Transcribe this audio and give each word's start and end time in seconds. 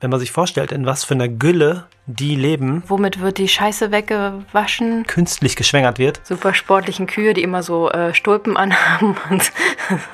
Wenn 0.00 0.10
man 0.10 0.20
sich 0.20 0.30
vorstellt, 0.30 0.70
in 0.70 0.86
was 0.86 1.02
für 1.02 1.14
einer 1.14 1.26
Gülle 1.28 1.86
die 2.06 2.36
leben, 2.36 2.84
Womit 2.86 3.20
wird 3.20 3.38
die 3.38 3.48
Scheiße 3.48 3.90
weggewaschen? 3.90 5.04
künstlich 5.06 5.56
geschwängert 5.56 5.98
wird. 5.98 6.20
Super 6.24 6.54
sportlichen 6.54 7.06
Kühe, 7.08 7.34
die 7.34 7.42
immer 7.42 7.62
so 7.64 7.90
äh, 7.90 8.14
Stulpen 8.14 8.56
anhaben 8.56 9.16
und 9.30 9.42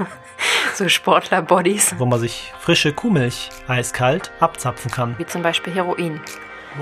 so 0.75 0.89
Sportler-Bodies. 0.89 1.97
wo 1.99 2.07
man 2.07 2.19
sich 2.19 2.53
frische 2.59 2.93
Kuhmilch 2.95 3.51
eiskalt 3.69 4.31
abzapfen 4.41 4.91
kann. 4.91 5.17
Wie 5.19 5.27
zum 5.27 5.43
Beispiel 5.43 5.75
Heroin. 5.75 6.21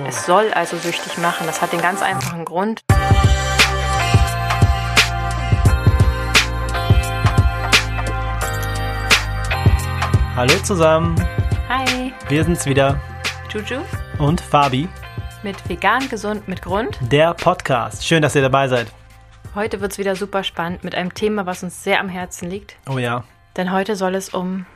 Es 0.07 0.25
soll 0.25 0.51
also 0.55 0.79
süchtig 0.79 1.19
machen. 1.19 1.47
Das 1.47 1.61
hat 1.61 1.73
den 1.73 1.83
ganz 1.83 2.01
einfachen 2.03 2.45
Grund. 2.47 2.81
Hallo 10.35 10.55
zusammen, 10.63 11.15
Hi, 11.75 12.13
wir 12.29 12.45
sind's 12.45 12.67
wieder 12.67 13.01
Juju 13.49 13.81
und 14.19 14.43
Fabi, 14.43 14.91
mit 15.43 15.57
Vegan 15.71 16.07
Gesund 16.11 16.47
mit 16.47 16.61
Grund. 16.61 16.99
der 17.11 17.33
Podcast. 17.33 18.07
Schön, 18.07 18.21
dass 18.21 18.35
ihr 18.35 18.43
dabei 18.43 18.69
seid. 18.69 18.89
Heute 19.55 19.81
wird's 19.81 19.97
wieder 19.97 20.15
super 20.15 20.45
spannend 20.45 20.85
mit 20.85 20.95
einem 20.95 21.15
Thema, 21.15 21.47
was 21.47 21.63
uns 21.63 21.83
sehr 21.83 22.01
am 22.01 22.11
Herzen 22.11 22.51
liegt. 22.51 22.77
Oh 22.91 22.99
ja, 22.99 23.25
Denn 23.57 23.73
heute 23.73 23.97
soll 23.97 24.15
es 24.17 24.29
um 24.29 24.67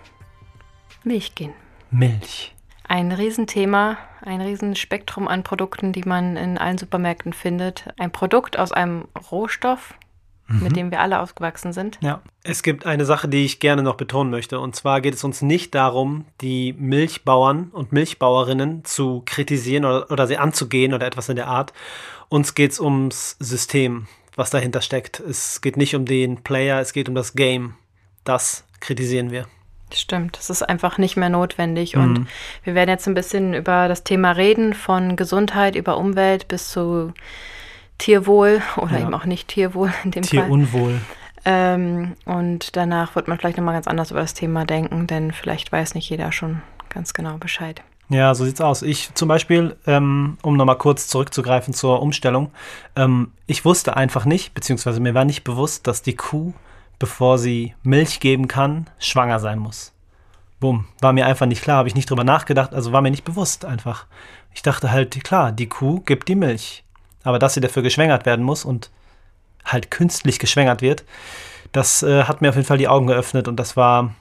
Milch 1.05 1.35
gehen. 1.35 1.53
Milch. 1.91 2.55
Ein 2.89 3.13
Riesenthema, 3.13 3.99
ein 4.23 4.41
Riesenspektrum 4.41 5.29
an 5.29 5.43
Produkten, 5.43 5.93
die 5.93 6.05
man 6.05 6.39
in 6.39 6.57
allen 6.57 6.79
Supermärkten 6.79 7.35
findet. 7.35 7.93
Ein 7.99 8.11
Produkt 8.11 8.59
aus 8.59 8.73
einem 8.73 9.07
Rohstoff, 9.31 9.93
mit 10.49 10.77
dem 10.77 10.91
wir 10.91 11.01
alle 11.01 11.21
aufgewachsen 11.21 11.73
sind. 11.73 11.99
Ja. 12.01 12.21
Es 12.43 12.63
gibt 12.63 12.87
eine 12.87 13.05
Sache, 13.05 13.29
die 13.29 13.45
ich 13.45 13.59
gerne 13.59 13.83
noch 13.83 13.97
betonen 13.97 14.31
möchte. 14.31 14.61
Und 14.61 14.77
zwar 14.77 15.01
geht 15.01 15.15
es 15.15 15.25
uns 15.25 15.43
nicht 15.43 15.75
darum, 15.75 16.25
die 16.41 16.73
Milchbauern 16.75 17.71
und 17.73 17.93
Milchbauerinnen 17.93 18.85
zu 18.85 19.23
kritisieren 19.27 19.85
oder, 19.85 20.11
oder 20.11 20.27
sie 20.27 20.39
anzugehen 20.39 20.95
oder 20.95 21.07
etwas 21.07 21.29
in 21.29 21.37
der 21.37 21.49
Art. 21.49 21.73
Uns 22.29 22.55
geht 22.55 22.73
es 22.73 22.81
ums 22.81 23.37
System, 23.41 24.07
was 24.37 24.51
dahinter 24.51 24.83
steckt. 24.83 25.21
Es 25.21 25.61
geht 25.61 25.77
nicht 25.77 25.95
um 25.97 26.05
den 26.05 26.43
Player, 26.43 26.81
es 26.81 26.93
geht 26.93 27.09
um 27.09 27.15
das 27.15 27.35
Game. 27.35 27.75
Das 28.25 28.65
kritisieren 28.81 29.31
wir. 29.31 29.47
Stimmt, 29.93 30.37
das 30.37 30.51
ist 30.51 30.63
einfach 30.63 30.99
nicht 30.99 31.17
mehr 31.17 31.29
notwendig. 31.29 31.97
Und 31.97 32.27
wir 32.65 32.75
werden 32.75 32.91
jetzt 32.91 33.07
ein 33.07 33.15
bisschen 33.15 33.55
über 33.55 33.87
das 33.87 34.03
Thema 34.03 34.33
reden, 34.33 34.75
von 34.75 35.15
Gesundheit 35.15 35.77
über 35.77 35.97
Umwelt 35.97 36.49
bis 36.49 36.71
zu 36.71 37.13
Tierwohl 37.99 38.63
oder 38.77 38.99
Ja. 38.99 39.01
eben 39.07 39.15
auch 39.15 39.25
nicht 39.25 39.49
Tierwohl 39.49 39.93
in 40.05 40.11
dem 40.11 40.25
Fall. 40.25 40.45
Tierunwohl. 40.45 41.01
Ähm, 41.45 42.15
und 42.25 42.77
danach 42.77 43.15
wird 43.15 43.29
man 43.29 43.39
vielleicht 43.39 43.57
nochmal 43.57 43.75
ganz 43.75 43.87
anders 43.87 44.11
über 44.11 44.21
das 44.21 44.35
Thema 44.35 44.65
denken, 44.65 45.07
denn 45.07 45.33
vielleicht 45.33 45.71
weiß 45.71 45.95
nicht 45.95 46.11
jeder 46.11 46.33
schon 46.33 46.61
ganz 46.89 47.15
genau 47.15 47.37
Bescheid. 47.39 47.83
Ja, 48.09 48.35
so 48.35 48.45
sieht's 48.45 48.61
aus. 48.61 48.83
Ich 48.83 49.13
zum 49.15 49.29
Beispiel, 49.29 49.77
ähm, 49.87 50.39
um 50.43 50.57
nochmal 50.57 50.79
kurz 50.79 51.09
zurückzugreifen 51.09 51.75
zur 51.75 52.03
Umstellung, 52.03 52.53
ähm, 52.95 53.33
ich 53.47 53.65
wusste 53.65 53.97
einfach 53.97 54.25
nicht, 54.25 54.55
beziehungsweise 54.55 55.01
mir 55.01 55.15
war 55.15 55.25
nicht 55.25 55.43
bewusst, 55.45 55.87
dass 55.87 56.03
die 56.03 56.15
Kuh, 56.15 56.53
bevor 56.99 57.39
sie 57.39 57.75
Milch 57.83 58.21
geben 58.21 58.47
kann, 58.49 58.89
schwanger 58.99 59.41
sein 59.41 59.59
muss. 59.59 59.93
Bumm, 60.61 60.87
war 61.01 61.13
mir 61.13 61.27
einfach 61.27 61.47
nicht 61.47 61.63
klar, 61.63 61.79
habe 61.79 61.89
ich 61.89 61.95
nicht 61.95 62.09
drüber 62.09 62.25
nachgedacht, 62.25 62.75
also 62.75 62.93
war 62.93 63.03
mir 63.03 63.11
nicht 63.11 63.25
bewusst 63.25 63.65
einfach. 63.65 64.07
Ich 64.55 64.63
dachte 64.63 64.91
halt, 64.91 65.23
klar, 65.23 65.53
die 65.53 65.69
Kuh 65.69 66.01
gibt 66.01 66.29
die 66.29 66.35
Milch. 66.37 66.83
Aber 67.27 67.39
dass 67.39 67.55
sie 67.55 67.61
dafür 67.61 67.83
geschwängert 67.83 68.25
werden 68.25 68.45
muss 68.45 68.65
und 68.65 68.91
halt 69.65 69.91
künstlich 69.91 70.39
geschwängert 70.39 70.81
wird, 70.81 71.05
das 71.73 72.03
äh, 72.05 72.23
hat 72.23 72.41
mir 72.41 72.51
auf 72.51 72.55
jeden 72.55 72.67
Fall 72.67 72.79
die 72.79 72.89
Augen 72.89 73.09
geöffnet 73.09 73.49
und 73.49 73.57
das 73.57 73.77
war 73.77 74.15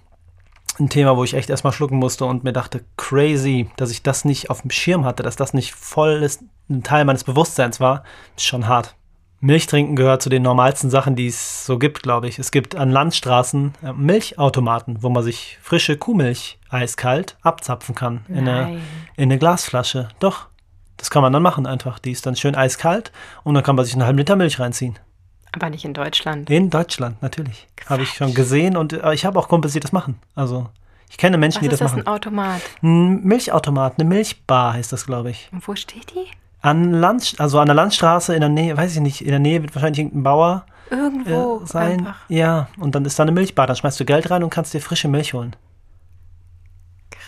ein 0.79 0.89
Thema, 0.89 1.15
wo 1.15 1.23
ich 1.23 1.35
echt 1.35 1.51
erstmal 1.51 1.71
schlucken 1.71 1.97
musste 1.97 2.25
und 2.25 2.43
mir 2.43 2.51
dachte, 2.51 2.83
crazy, 2.97 3.69
dass 3.77 3.91
ich 3.91 4.01
das 4.01 4.25
nicht 4.25 4.49
auf 4.49 4.61
dem 4.61 4.71
Schirm 4.71 5.05
hatte, 5.05 5.21
dass 5.21 5.35
das 5.35 5.53
nicht 5.53 5.73
voll 5.73 6.23
ist, 6.23 6.41
ein 6.67 6.81
Teil 6.81 7.05
meines 7.05 7.23
Bewusstseins 7.23 7.79
war, 7.79 8.03
ist 8.35 8.45
schon 8.45 8.67
hart. 8.67 8.95
Milch 9.39 9.67
trinken 9.67 9.95
gehört 9.95 10.23
zu 10.23 10.29
den 10.29 10.41
normalsten 10.41 10.89
Sachen, 10.89 11.15
die 11.15 11.27
es 11.27 11.67
so 11.67 11.77
gibt, 11.77 12.01
glaube 12.01 12.27
ich. 12.27 12.39
Es 12.39 12.49
gibt 12.49 12.75
an 12.75 12.89
Landstraßen 12.89 13.73
äh, 13.83 13.93
Milchautomaten, 13.93 15.03
wo 15.03 15.09
man 15.09 15.23
sich 15.23 15.59
frische 15.61 15.95
Kuhmilch 15.95 16.57
eiskalt 16.69 17.37
abzapfen 17.43 17.93
kann 17.93 18.25
in 18.27 18.49
eine, 18.49 18.77
in 19.15 19.23
eine 19.25 19.37
Glasflasche. 19.37 20.09
Doch, 20.19 20.47
das 20.97 21.09
kann 21.09 21.21
man 21.21 21.33
dann 21.33 21.43
machen 21.43 21.65
einfach. 21.67 21.99
Die 21.99 22.11
ist 22.11 22.25
dann 22.25 22.35
schön 22.35 22.55
eiskalt 22.55 23.11
und 23.43 23.53
dann 23.53 23.63
kann 23.63 23.75
man 23.75 23.85
sich 23.85 23.93
einen 23.93 24.03
halben 24.05 24.17
Liter 24.17 24.35
Milch 24.35 24.59
reinziehen. 24.59 24.97
Aber 25.51 25.69
nicht 25.69 25.85
in 25.85 25.93
Deutschland. 25.93 26.49
In 26.49 26.69
Deutschland, 26.69 27.21
natürlich. 27.21 27.67
Habe 27.87 28.03
ich 28.03 28.09
schon 28.09 28.33
gesehen 28.33 28.75
und 28.75 28.93
äh, 28.93 29.13
ich 29.13 29.25
habe 29.25 29.39
auch 29.39 29.47
Kumpels, 29.47 29.73
die 29.73 29.79
das 29.79 29.91
machen. 29.93 30.19
Also, 30.35 30.69
ich 31.09 31.17
kenne 31.17 31.37
Menschen, 31.37 31.57
Was 31.57 31.61
die 31.61 31.65
ist 31.67 31.79
das 31.81 31.91
das, 31.91 31.91
machen. 31.91 32.07
ein 32.07 32.13
Automat? 32.13 32.61
Ein 32.81 33.23
Milchautomat, 33.23 33.93
eine 33.97 34.07
Milchbar 34.09 34.73
heißt 34.73 34.91
das, 34.91 35.05
glaube 35.05 35.29
ich. 35.31 35.49
Und 35.53 35.65
wo 35.67 35.75
steht 35.75 36.13
die? 36.13 36.25
An 36.61 36.91
Land, 36.91 37.35
also 37.37 37.59
an 37.59 37.67
der 37.67 37.75
Landstraße 37.75 38.33
in 38.33 38.41
der 38.41 38.49
Nähe, 38.49 38.75
weiß 38.75 38.95
ich 38.95 39.01
nicht, 39.01 39.21
in 39.21 39.29
der 39.29 39.39
Nähe 39.39 39.61
wird 39.61 39.73
wahrscheinlich 39.75 39.99
irgendein 39.99 40.23
Bauer 40.23 40.65
Irgendwo 40.89 41.61
äh, 41.63 41.67
sein. 41.67 41.99
einfach. 41.99 42.15
Ja, 42.27 42.67
und 42.79 42.95
dann 42.95 43.05
ist 43.05 43.17
da 43.17 43.23
eine 43.23 43.31
Milchbar, 43.31 43.67
dann 43.67 43.75
schmeißt 43.75 43.99
du 43.99 44.05
Geld 44.05 44.29
rein 44.29 44.43
und 44.43 44.49
kannst 44.49 44.73
dir 44.73 44.81
frische 44.81 45.07
Milch 45.07 45.33
holen. 45.33 45.55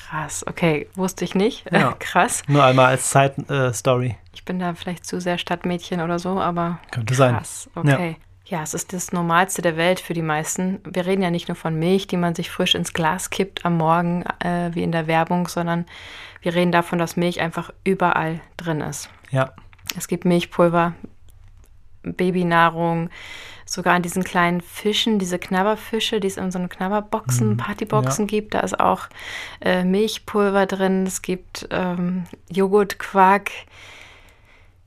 Krass, 0.09 0.45
okay, 0.47 0.88
wusste 0.95 1.25
ich 1.25 1.35
nicht. 1.35 1.66
Ja. 1.72 1.91
Äh, 1.91 1.94
krass. 2.00 2.44
Nur 2.47 2.63
einmal 2.63 2.88
als 2.88 3.12
Side-Story. 3.12 4.16
Ich 4.34 4.45
bin 4.45 4.59
da 4.59 4.73
vielleicht 4.73 5.06
zu 5.06 5.19
sehr 5.19 5.38
Stadtmädchen 5.38 6.00
oder 6.01 6.18
so, 6.19 6.40
aber 6.40 6.79
Könnte 6.91 7.13
sein. 7.13 7.35
krass, 7.35 7.69
okay. 7.75 8.17
Ja. 8.46 8.63
es 8.63 8.73
ist 8.73 8.94
das 8.94 9.12
Normalste 9.12 9.62
der 9.62 9.75
Welt 9.75 10.00
für 10.00 10.13
die 10.13 10.22
meisten. 10.22 10.79
Wir 10.85 11.06
reden 11.06 11.22
ja 11.22 11.29
nicht 11.29 11.50
nur 11.50 11.56
von 11.56 11.78
Milch, 11.78 12.07
die 12.07 12.16
man 12.16 12.35
sich 12.35 12.50
frisch 12.50 12.75
ins 12.75 12.94
Glas 12.94 13.29
kippt 13.29 13.66
am 13.66 13.75
Morgen, 13.78 14.23
äh, 14.40 14.69
wie 14.73 14.84
in 14.84 14.94
der 14.94 15.07
Werbung, 15.07 15.50
sondern 15.50 15.85
wir 16.41 16.56
reden 16.56 16.72
davon, 16.72 17.00
dass 17.00 17.17
Milch 17.17 17.41
einfach 17.41 17.72
überall 17.84 18.40
drin 18.56 18.79
ist. 18.79 19.09
Ja, 19.31 19.51
Es 19.97 20.07
gibt 20.07 20.23
Milchpulver, 20.23 20.94
Babynahrung, 22.03 23.09
sogar 23.67 23.95
an 23.95 24.01
diesen 24.01 24.23
kleinen 24.23 24.61
Fischen, 24.61 25.19
diese 25.19 25.38
Knabberfische, 25.38 26.19
die 26.19 26.28
es 26.28 26.38
in 26.38 26.51
so 26.51 26.57
einen 26.57 26.69
Knabberboxen, 26.69 27.57
Partyboxen 27.57 28.25
ja. 28.25 28.29
gibt. 28.29 28.53
Da 28.53 28.61
ist 28.61 28.79
auch 28.79 29.07
äh, 29.61 29.83
Milchpulver 29.83 30.66
drin. 30.66 31.05
Es 31.05 31.22
gibt 31.22 31.67
ähm, 31.72 32.23
Joghurt, 32.50 32.97
Quark, 32.97 33.51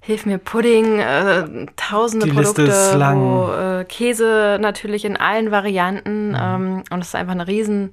Hilf 0.02 0.24
mir 0.24 0.38
Pudding, 0.38 0.98
äh, 0.98 1.66
tausende 1.76 2.24
Die 2.24 2.32
Produkte, 2.32 2.66
wo 2.68 3.52
äh, 3.52 3.84
Käse 3.84 4.56
natürlich 4.58 5.04
in 5.04 5.18
allen 5.18 5.50
Varianten 5.50 6.34
ähm, 6.40 6.82
und 6.90 7.00
es 7.00 7.08
ist 7.08 7.14
einfach 7.14 7.34
eine 7.34 7.46
riesen, 7.46 7.90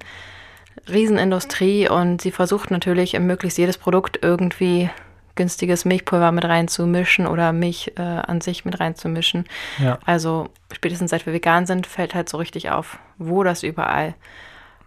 Riesenindustrie 0.88 1.86
und 1.86 2.22
sie 2.22 2.30
versucht 2.30 2.70
natürlich 2.70 3.18
möglichst 3.18 3.58
jedes 3.58 3.76
Produkt 3.76 4.20
irgendwie 4.22 4.88
günstiges 5.38 5.86
Milchpulver 5.86 6.32
mit 6.32 6.44
reinzumischen 6.44 7.26
oder 7.26 7.54
Milch 7.54 7.92
äh, 7.96 8.02
an 8.02 8.42
sich 8.42 8.66
mit 8.66 8.78
reinzumischen. 8.78 9.46
ja. 9.78 9.98
Also 10.04 10.48
spätestens 10.72 11.10
seit 11.10 11.24
wir 11.24 11.32
vegan 11.32 11.64
sind, 11.64 11.86
fällt 11.86 12.14
halt 12.14 12.28
so 12.28 12.36
richtig 12.36 12.70
auf, 12.70 12.98
wo 13.16 13.44
das 13.44 13.62
überall 13.62 14.14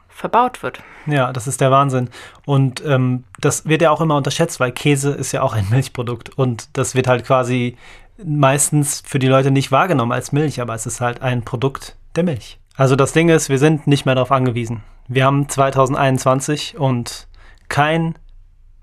verbaut 0.10 0.62
wird. 0.62 0.84
Ja, 1.08 1.32
das 1.34 1.48
ist 1.48 1.62
der 1.62 1.72
Wahnsinn. 1.72 2.10
Und 2.46 2.84
ähm, 2.86 3.24
das 3.40 3.66
wird 3.66 3.82
ja 3.82 3.90
auch 3.90 4.02
immer 4.02 4.18
unterschätzt, 4.18 4.60
weil 4.60 4.72
Käse 4.72 5.12
ist 5.12 5.32
ja 5.32 5.42
auch 5.42 5.54
ein 5.54 5.68
Milchprodukt. 5.72 6.38
Und 6.38 6.70
das 6.74 6.94
wird 6.94 7.08
halt 7.08 7.26
quasi 7.26 7.78
meistens 8.24 9.02
für 9.06 9.18
die 9.18 9.28
Leute 9.28 9.50
nicht 9.50 9.72
wahrgenommen 9.72 10.12
als 10.12 10.32
Milch, 10.32 10.62
aber 10.62 10.76
es 10.76 10.86
ist 10.86 11.02
halt 11.02 11.22
ein 11.22 11.44
Produkt 11.44 11.96
der 12.16 12.24
Milch. 12.24 12.60
Also 12.76 12.96
das 12.96 13.14
Ding 13.14 13.30
ist, 13.30 13.50
wir 13.50 13.58
sind 13.58 13.88
nicht 13.88 14.06
mehr 14.06 14.16
darauf 14.16 14.32
angewiesen. 14.32 14.84
Wir 15.08 15.26
haben 15.26 15.50
2021 15.50 16.78
und 16.78 17.28
kein 17.68 18.16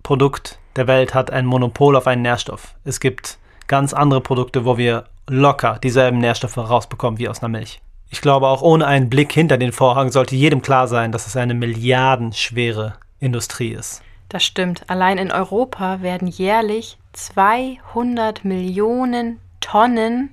Produkt 0.08 0.58
der 0.76 0.86
Welt 0.86 1.12
hat 1.12 1.30
ein 1.30 1.44
Monopol 1.44 1.94
auf 1.94 2.06
einen 2.06 2.22
Nährstoff. 2.22 2.74
Es 2.82 2.98
gibt 2.98 3.36
ganz 3.66 3.92
andere 3.92 4.22
Produkte, 4.22 4.64
wo 4.64 4.78
wir 4.78 5.04
locker 5.26 5.78
dieselben 5.82 6.16
Nährstoffe 6.16 6.56
rausbekommen 6.56 7.18
wie 7.18 7.28
aus 7.28 7.42
einer 7.42 7.50
Milch. 7.50 7.82
Ich 8.08 8.22
glaube, 8.22 8.46
auch 8.46 8.62
ohne 8.62 8.86
einen 8.86 9.10
Blick 9.10 9.30
hinter 9.30 9.58
den 9.58 9.70
Vorhang 9.70 10.10
sollte 10.10 10.34
jedem 10.34 10.62
klar 10.62 10.88
sein, 10.88 11.12
dass 11.12 11.26
es 11.26 11.36
eine 11.36 11.52
milliardenschwere 11.52 12.94
Industrie 13.20 13.68
ist. 13.68 14.00
Das 14.30 14.44
stimmt. 14.44 14.88
Allein 14.88 15.18
in 15.18 15.30
Europa 15.30 16.00
werden 16.00 16.28
jährlich 16.28 16.96
200 17.12 18.46
Millionen 18.46 19.40
Tonnen 19.60 20.30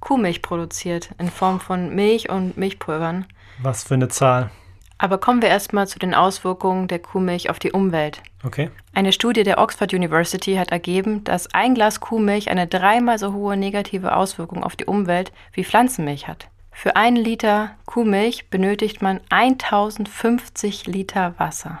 Kuhmilch 0.00 0.40
produziert 0.40 1.10
in 1.18 1.28
Form 1.28 1.60
von 1.60 1.94
Milch 1.94 2.30
und 2.30 2.56
Milchpulvern. 2.56 3.26
Was 3.60 3.84
für 3.84 3.92
eine 3.92 4.08
Zahl. 4.08 4.50
Aber 4.96 5.18
kommen 5.18 5.42
wir 5.42 5.50
erstmal 5.50 5.86
zu 5.86 5.98
den 5.98 6.14
Auswirkungen 6.14 6.88
der 6.88 7.00
Kuhmilch 7.00 7.50
auf 7.50 7.58
die 7.58 7.72
Umwelt. 7.72 8.22
Okay. 8.44 8.70
Eine 8.92 9.12
Studie 9.12 9.42
der 9.42 9.58
Oxford 9.58 9.94
University 9.94 10.56
hat 10.56 10.70
ergeben, 10.70 11.24
dass 11.24 11.52
ein 11.54 11.74
Glas 11.74 12.00
Kuhmilch 12.00 12.50
eine 12.50 12.66
dreimal 12.66 13.18
so 13.18 13.32
hohe 13.32 13.56
negative 13.56 14.14
Auswirkung 14.14 14.62
auf 14.62 14.76
die 14.76 14.84
Umwelt 14.84 15.32
wie 15.52 15.64
Pflanzenmilch 15.64 16.28
hat. 16.28 16.48
Für 16.70 16.96
einen 16.96 17.16
Liter 17.16 17.70
Kuhmilch 17.86 18.50
benötigt 18.50 19.00
man 19.00 19.20
1050 19.30 20.86
Liter 20.86 21.34
Wasser. 21.38 21.78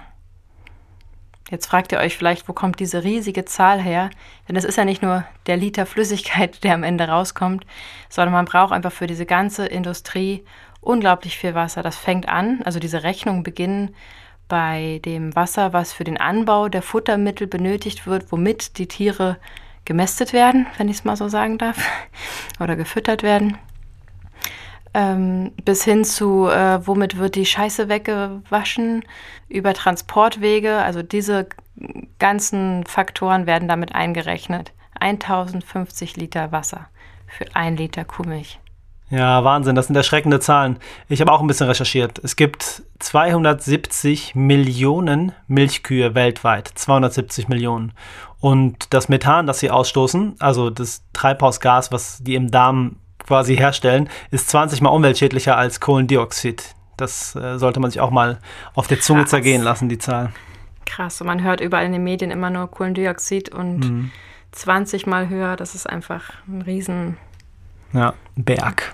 Jetzt 1.50 1.66
fragt 1.66 1.92
ihr 1.92 1.98
euch 1.98 2.16
vielleicht, 2.16 2.48
wo 2.48 2.54
kommt 2.54 2.80
diese 2.80 3.04
riesige 3.04 3.44
Zahl 3.44 3.80
her? 3.80 4.08
Denn 4.48 4.56
es 4.56 4.64
ist 4.64 4.78
ja 4.78 4.86
nicht 4.86 5.02
nur 5.02 5.24
der 5.46 5.58
Liter 5.58 5.84
Flüssigkeit, 5.84 6.64
der 6.64 6.74
am 6.74 6.82
Ende 6.82 7.08
rauskommt, 7.08 7.66
sondern 8.08 8.32
man 8.32 8.46
braucht 8.46 8.72
einfach 8.72 8.92
für 8.92 9.06
diese 9.06 9.26
ganze 9.26 9.66
Industrie 9.66 10.44
unglaublich 10.80 11.36
viel 11.36 11.54
Wasser. 11.54 11.82
Das 11.82 11.96
fängt 11.96 12.28
an, 12.28 12.62
also 12.64 12.78
diese 12.78 13.02
Rechnungen 13.02 13.42
beginnen 13.42 13.94
bei 14.54 15.00
dem 15.04 15.34
Wasser, 15.34 15.72
was 15.72 15.92
für 15.92 16.04
den 16.04 16.16
Anbau 16.16 16.68
der 16.68 16.80
Futtermittel 16.80 17.48
benötigt 17.48 18.06
wird, 18.06 18.30
womit 18.30 18.78
die 18.78 18.86
Tiere 18.86 19.36
gemästet 19.84 20.32
werden, 20.32 20.68
wenn 20.78 20.88
ich 20.88 20.98
es 20.98 21.04
mal 21.04 21.16
so 21.16 21.26
sagen 21.26 21.58
darf, 21.58 21.76
oder 22.60 22.76
gefüttert 22.76 23.24
werden. 23.24 23.58
Ähm, 24.94 25.50
bis 25.64 25.82
hin 25.82 26.04
zu, 26.04 26.46
äh, 26.46 26.86
womit 26.86 27.18
wird 27.18 27.34
die 27.34 27.46
Scheiße 27.46 27.88
weggewaschen, 27.88 29.04
über 29.48 29.74
Transportwege. 29.74 30.76
Also 30.76 31.02
diese 31.02 31.48
ganzen 32.20 32.86
Faktoren 32.86 33.46
werden 33.46 33.66
damit 33.66 33.92
eingerechnet. 33.92 34.72
1050 35.00 36.16
Liter 36.16 36.52
Wasser 36.52 36.86
für 37.26 37.46
ein 37.56 37.76
Liter 37.76 38.04
Kuhmilch. 38.04 38.60
Ja, 39.14 39.44
Wahnsinn, 39.44 39.76
das 39.76 39.86
sind 39.86 39.94
erschreckende 39.94 40.40
Zahlen. 40.40 40.78
Ich 41.08 41.20
habe 41.20 41.30
auch 41.30 41.40
ein 41.40 41.46
bisschen 41.46 41.68
recherchiert. 41.68 42.18
Es 42.24 42.34
gibt 42.34 42.82
270 42.98 44.34
Millionen 44.34 45.30
Milchkühe 45.46 46.16
weltweit. 46.16 46.66
270 46.74 47.46
Millionen. 47.46 47.92
Und 48.40 48.92
das 48.92 49.08
Methan, 49.08 49.46
das 49.46 49.60
sie 49.60 49.70
ausstoßen, 49.70 50.34
also 50.40 50.68
das 50.68 51.04
Treibhausgas, 51.12 51.92
was 51.92 52.24
die 52.24 52.34
im 52.34 52.50
Darm 52.50 52.96
quasi 53.24 53.56
herstellen, 53.56 54.08
ist 54.32 54.48
20 54.48 54.80
mal 54.80 54.90
umweltschädlicher 54.90 55.56
als 55.56 55.78
Kohlendioxid. 55.78 56.74
Das 56.96 57.36
äh, 57.36 57.56
sollte 57.58 57.78
man 57.78 57.92
sich 57.92 58.00
auch 58.00 58.10
mal 58.10 58.40
auf 58.74 58.88
der 58.88 59.00
Zunge 59.00 59.20
Krass. 59.20 59.30
zergehen 59.30 59.62
lassen, 59.62 59.88
die 59.88 59.98
Zahl. 59.98 60.32
Krass, 60.86 61.20
und 61.20 61.28
man 61.28 61.44
hört 61.44 61.60
überall 61.60 61.86
in 61.86 61.92
den 61.92 62.02
Medien 62.02 62.32
immer 62.32 62.50
nur 62.50 62.68
Kohlendioxid 62.68 63.54
und 63.54 63.78
mhm. 63.78 64.10
20 64.50 65.06
mal 65.06 65.28
höher. 65.28 65.54
Das 65.54 65.76
ist 65.76 65.88
einfach 65.88 66.32
ein 66.48 66.62
riesen 66.62 67.16
ja, 67.92 68.14
Berg. 68.34 68.92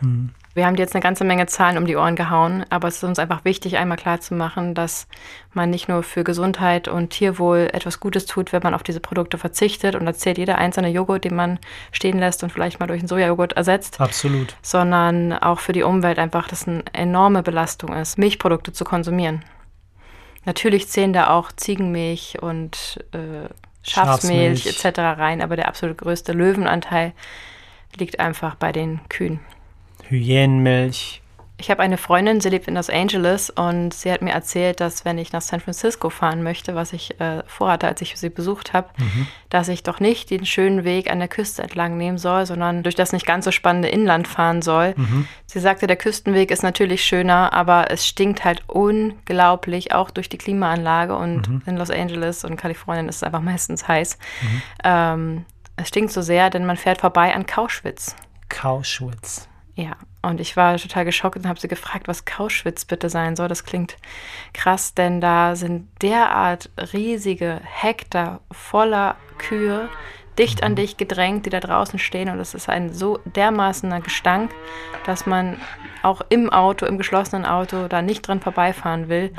Mhm. 0.00 0.30
Wir 0.52 0.66
haben 0.66 0.74
jetzt 0.74 0.96
eine 0.96 1.02
ganze 1.02 1.22
Menge 1.22 1.46
Zahlen 1.46 1.78
um 1.78 1.86
die 1.86 1.94
Ohren 1.94 2.16
gehauen, 2.16 2.64
aber 2.70 2.88
es 2.88 2.96
ist 2.96 3.04
uns 3.04 3.20
einfach 3.20 3.44
wichtig, 3.44 3.76
einmal 3.76 3.96
klarzumachen, 3.96 4.74
dass 4.74 5.06
man 5.54 5.70
nicht 5.70 5.88
nur 5.88 6.02
für 6.02 6.24
Gesundheit 6.24 6.88
und 6.88 7.10
Tierwohl 7.10 7.70
etwas 7.72 8.00
Gutes 8.00 8.26
tut, 8.26 8.52
wenn 8.52 8.62
man 8.62 8.74
auf 8.74 8.82
diese 8.82 8.98
Produkte 8.98 9.38
verzichtet 9.38 9.94
und 9.94 10.06
erzählt 10.08 10.38
jeder 10.38 10.58
einzelne 10.58 10.88
Joghurt, 10.88 11.24
den 11.24 11.36
man 11.36 11.60
stehen 11.92 12.18
lässt 12.18 12.42
und 12.42 12.50
vielleicht 12.50 12.80
mal 12.80 12.88
durch 12.88 12.98
einen 12.98 13.08
Sojajoghurt 13.08 13.52
ersetzt. 13.52 14.00
Absolut. 14.00 14.56
Sondern 14.60 15.32
auch 15.32 15.60
für 15.60 15.72
die 15.72 15.84
Umwelt 15.84 16.18
einfach, 16.18 16.48
dass 16.48 16.66
eine 16.66 16.82
enorme 16.92 17.44
Belastung 17.44 17.94
ist, 17.94 18.18
Milchprodukte 18.18 18.72
zu 18.72 18.84
konsumieren. 18.84 19.44
Natürlich 20.46 20.88
zählen 20.88 21.12
da 21.12 21.30
auch 21.30 21.52
Ziegenmilch 21.52 22.38
und 22.42 23.04
äh, 23.12 23.48
Schafsmilch, 23.82 24.64
Schafsmilch 24.64 24.84
etc. 24.84 24.98
rein, 24.98 25.42
aber 25.42 25.54
der 25.54 25.68
absolut 25.68 25.98
größte 25.98 26.32
Löwenanteil 26.32 27.12
liegt 27.96 28.18
einfach 28.18 28.56
bei 28.56 28.72
den 28.72 29.00
Kühen. 29.08 29.38
Hyänenmilch. 30.10 31.22
Ich 31.60 31.70
habe 31.70 31.82
eine 31.82 31.98
Freundin, 31.98 32.40
sie 32.40 32.48
lebt 32.48 32.68
in 32.68 32.74
Los 32.74 32.88
Angeles 32.88 33.50
und 33.50 33.92
sie 33.92 34.10
hat 34.10 34.22
mir 34.22 34.32
erzählt, 34.32 34.80
dass 34.80 35.04
wenn 35.04 35.18
ich 35.18 35.32
nach 35.32 35.42
San 35.42 35.60
Francisco 35.60 36.08
fahren 36.08 36.42
möchte, 36.42 36.74
was 36.74 36.94
ich 36.94 37.20
äh, 37.20 37.42
vorhatte, 37.46 37.86
als 37.86 38.00
ich 38.00 38.16
sie 38.16 38.30
besucht 38.30 38.72
habe, 38.72 38.88
mhm. 38.96 39.26
dass 39.50 39.68
ich 39.68 39.82
doch 39.82 40.00
nicht 40.00 40.30
den 40.30 40.46
schönen 40.46 40.84
Weg 40.84 41.10
an 41.10 41.18
der 41.18 41.28
Küste 41.28 41.62
entlang 41.62 41.98
nehmen 41.98 42.16
soll, 42.16 42.46
sondern 42.46 42.82
durch 42.82 42.94
das 42.94 43.12
nicht 43.12 43.26
ganz 43.26 43.44
so 43.44 43.50
spannende 43.50 43.88
Inland 43.88 44.26
fahren 44.26 44.62
soll. 44.62 44.94
Mhm. 44.96 45.28
Sie 45.44 45.60
sagte, 45.60 45.86
der 45.86 45.96
Küstenweg 45.96 46.50
ist 46.50 46.62
natürlich 46.62 47.04
schöner, 47.04 47.52
aber 47.52 47.90
es 47.90 48.06
stinkt 48.06 48.42
halt 48.42 48.62
unglaublich, 48.66 49.92
auch 49.92 50.10
durch 50.10 50.30
die 50.30 50.38
Klimaanlage 50.38 51.14
und 51.14 51.46
mhm. 51.46 51.62
in 51.66 51.76
Los 51.76 51.90
Angeles 51.90 52.42
und 52.42 52.56
Kalifornien 52.56 53.06
ist 53.10 53.16
es 53.16 53.22
einfach 53.22 53.42
meistens 53.42 53.86
heiß. 53.86 54.18
Mhm. 54.40 54.62
Ähm, 54.82 55.44
es 55.76 55.88
stinkt 55.88 56.12
so 56.12 56.22
sehr, 56.22 56.48
denn 56.48 56.64
man 56.64 56.78
fährt 56.78 57.02
vorbei 57.02 57.34
an 57.34 57.44
Kauschwitz. 57.44 58.16
Kauschwitz. 58.48 59.49
Ja, 59.80 59.92
und 60.20 60.40
ich 60.40 60.58
war 60.58 60.76
total 60.76 61.06
geschockt 61.06 61.38
und 61.38 61.48
habe 61.48 61.58
sie 61.58 61.66
gefragt, 61.66 62.06
was 62.06 62.26
Kauschwitz 62.26 62.84
bitte 62.84 63.08
sein 63.08 63.34
soll. 63.34 63.48
Das 63.48 63.64
klingt 63.64 63.96
krass, 64.52 64.92
denn 64.92 65.22
da 65.22 65.56
sind 65.56 65.88
derart 66.02 66.68
riesige 66.92 67.62
Hektar 67.64 68.40
voller 68.52 69.16
Kühe, 69.38 69.88
dicht 70.38 70.62
an 70.62 70.72
mhm. 70.72 70.76
dich 70.76 70.98
gedrängt, 70.98 71.46
die 71.46 71.50
da 71.50 71.60
draußen 71.60 71.98
stehen. 71.98 72.28
Und 72.28 72.40
es 72.40 72.52
ist 72.52 72.68
ein 72.68 72.92
so 72.92 73.20
dermaßener 73.24 74.02
Gestank, 74.02 74.50
dass 75.06 75.24
man 75.24 75.58
auch 76.02 76.20
im 76.28 76.50
Auto, 76.50 76.84
im 76.84 76.98
geschlossenen 76.98 77.46
Auto, 77.46 77.88
da 77.88 78.02
nicht 78.02 78.28
dran 78.28 78.40
vorbeifahren 78.40 79.08
will. 79.08 79.32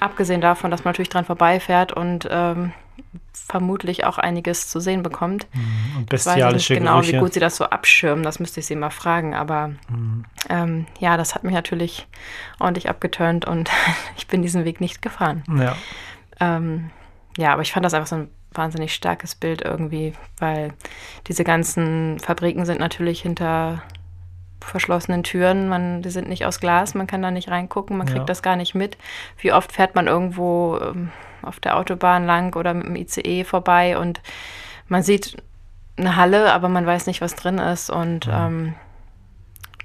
Abgesehen 0.00 0.40
davon, 0.40 0.70
dass 0.70 0.84
man 0.84 0.92
natürlich 0.92 1.10
dran 1.10 1.26
vorbeifährt 1.26 1.92
und 1.92 2.26
ähm, 2.30 2.72
vermutlich 3.32 4.04
auch 4.04 4.18
einiges 4.18 4.68
zu 4.68 4.80
sehen 4.80 5.02
bekommt. 5.02 5.46
Mhm. 5.54 5.96
Und 5.98 6.08
bestialische 6.08 6.74
ich 6.74 6.78
genau, 6.80 6.96
Gerüche. 6.96 7.14
wie 7.14 7.18
gut 7.18 7.32
sie 7.34 7.40
das 7.40 7.56
so 7.56 7.64
abschirmen, 7.64 8.22
das 8.22 8.40
müsste 8.40 8.60
ich 8.60 8.66
sie 8.66 8.76
mal 8.76 8.90
fragen. 8.90 9.34
Aber 9.34 9.68
mhm. 9.88 10.24
ähm, 10.48 10.86
ja, 11.00 11.16
das 11.16 11.34
hat 11.34 11.44
mich 11.44 11.54
natürlich 11.54 12.06
ordentlich 12.58 12.88
abgeturnt 12.88 13.46
und 13.46 13.70
ich 14.16 14.26
bin 14.26 14.42
diesen 14.42 14.64
Weg 14.64 14.80
nicht 14.80 15.02
gefahren. 15.02 15.44
Ja. 15.58 15.76
Ähm, 16.40 16.90
ja, 17.36 17.52
aber 17.52 17.62
ich 17.62 17.72
fand 17.72 17.84
das 17.86 17.94
einfach 17.94 18.08
so 18.08 18.16
ein 18.16 18.30
wahnsinnig 18.52 18.94
starkes 18.94 19.34
Bild 19.34 19.62
irgendwie, 19.62 20.14
weil 20.38 20.72
diese 21.26 21.44
ganzen 21.44 22.18
Fabriken 22.18 22.66
sind 22.66 22.80
natürlich 22.80 23.22
hinter 23.22 23.82
verschlossenen 24.60 25.22
Türen. 25.22 25.68
Man, 25.68 26.02
die 26.02 26.10
sind 26.10 26.28
nicht 26.28 26.44
aus 26.44 26.60
Glas, 26.60 26.94
man 26.94 27.06
kann 27.06 27.22
da 27.22 27.30
nicht 27.30 27.48
reingucken, 27.48 27.96
man 27.96 28.06
kriegt 28.06 28.20
ja. 28.20 28.24
das 28.24 28.42
gar 28.42 28.56
nicht 28.56 28.74
mit. 28.74 28.98
Wie 29.38 29.52
oft 29.52 29.72
fährt 29.72 29.94
man 29.94 30.06
irgendwo 30.06 30.78
ähm, 30.82 31.10
auf 31.42 31.60
der 31.60 31.76
Autobahn 31.76 32.26
lang 32.26 32.56
oder 32.56 32.74
mit 32.74 32.86
dem 32.86 32.96
ICE 32.96 33.44
vorbei 33.44 33.98
und 33.98 34.20
man 34.88 35.02
sieht 35.02 35.42
eine 35.96 36.16
Halle, 36.16 36.52
aber 36.52 36.68
man 36.68 36.86
weiß 36.86 37.06
nicht, 37.06 37.20
was 37.20 37.34
drin 37.34 37.58
ist 37.58 37.90
und 37.90 38.26
ja. 38.26 38.46
ähm, 38.46 38.74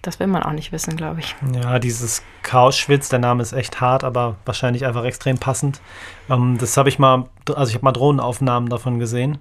das 0.03 0.19
will 0.19 0.27
man 0.27 0.43
auch 0.43 0.51
nicht 0.51 0.71
wissen, 0.71 0.95
glaube 0.97 1.21
ich. 1.21 1.35
Ja, 1.53 1.79
dieses 1.79 2.23
Kauschwitz, 2.43 3.09
der 3.09 3.19
Name 3.19 3.41
ist 3.41 3.53
echt 3.53 3.79
hart, 3.79 4.03
aber 4.03 4.35
wahrscheinlich 4.45 4.85
einfach 4.85 5.05
extrem 5.05 5.37
passend. 5.37 5.81
Ähm, 6.29 6.57
das 6.59 6.77
habe 6.77 6.89
ich 6.89 6.99
mal, 6.99 7.29
also 7.47 7.69
ich 7.69 7.75
habe 7.75 7.85
mal 7.85 7.93
Drohnenaufnahmen 7.93 8.69
davon 8.69 8.99
gesehen. 8.99 9.39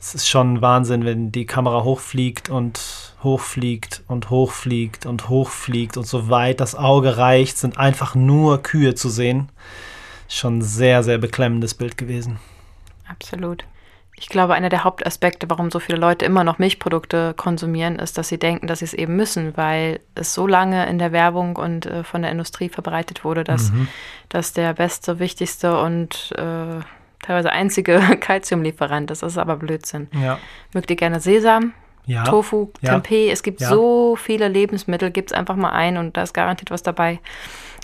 Es 0.00 0.14
ist 0.14 0.28
schon 0.28 0.60
Wahnsinn, 0.60 1.04
wenn 1.04 1.32
die 1.32 1.46
Kamera 1.46 1.84
hochfliegt 1.84 2.50
und 2.50 3.14
hochfliegt 3.22 4.02
und 4.08 4.28
hochfliegt 4.30 5.06
und 5.06 5.28
hochfliegt 5.28 5.96
und 5.96 6.06
so 6.06 6.28
weit 6.28 6.60
das 6.60 6.74
Auge 6.74 7.16
reicht, 7.16 7.56
sind 7.56 7.78
einfach 7.78 8.14
nur 8.14 8.62
Kühe 8.62 8.94
zu 8.94 9.08
sehen 9.08 9.48
schon 10.28 10.62
sehr, 10.62 11.02
sehr 11.02 11.18
beklemmendes 11.18 11.74
Bild 11.74 11.96
gewesen. 11.96 12.38
Absolut. 13.08 13.64
Ich 14.16 14.28
glaube, 14.28 14.54
einer 14.54 14.68
der 14.68 14.84
Hauptaspekte, 14.84 15.50
warum 15.50 15.70
so 15.70 15.80
viele 15.80 15.98
Leute 15.98 16.24
immer 16.24 16.44
noch 16.44 16.58
Milchprodukte 16.58 17.34
konsumieren, 17.36 17.98
ist, 17.98 18.16
dass 18.16 18.28
sie 18.28 18.38
denken, 18.38 18.68
dass 18.68 18.78
sie 18.78 18.84
es 18.84 18.94
eben 18.94 19.16
müssen, 19.16 19.56
weil 19.56 20.00
es 20.14 20.34
so 20.34 20.46
lange 20.46 20.86
in 20.86 20.98
der 20.98 21.10
Werbung 21.10 21.56
und 21.56 21.86
äh, 21.86 22.04
von 22.04 22.22
der 22.22 22.30
Industrie 22.30 22.68
verbreitet 22.68 23.24
wurde, 23.24 23.42
dass, 23.42 23.72
mhm. 23.72 23.88
dass 24.28 24.52
der 24.52 24.74
beste, 24.74 25.18
wichtigste 25.18 25.80
und 25.80 26.32
äh, 26.38 26.80
teilweise 27.24 27.50
einzige 27.50 28.00
Kalziumlieferant 28.20 29.10
ist. 29.10 29.22
Das 29.22 29.32
ist 29.32 29.38
aber 29.38 29.56
Blödsinn. 29.56 30.08
Ja. 30.12 30.38
Mögt 30.72 30.90
ihr 30.90 30.96
gerne 30.96 31.18
Sesam? 31.18 31.72
Ja. 32.06 32.24
Tofu, 32.24 32.70
ja. 32.82 32.92
Tempeh, 32.92 33.30
es 33.30 33.42
gibt 33.42 33.60
so 33.60 34.14
viele 34.14 34.48
Lebensmittel, 34.48 35.10
gibt 35.10 35.32
es 35.32 35.36
einfach 35.36 35.56
mal 35.56 35.70
ein 35.70 35.96
und 35.96 36.16
da 36.16 36.22
ist 36.22 36.34
garantiert 36.34 36.70
was 36.70 36.82
dabei 36.82 37.18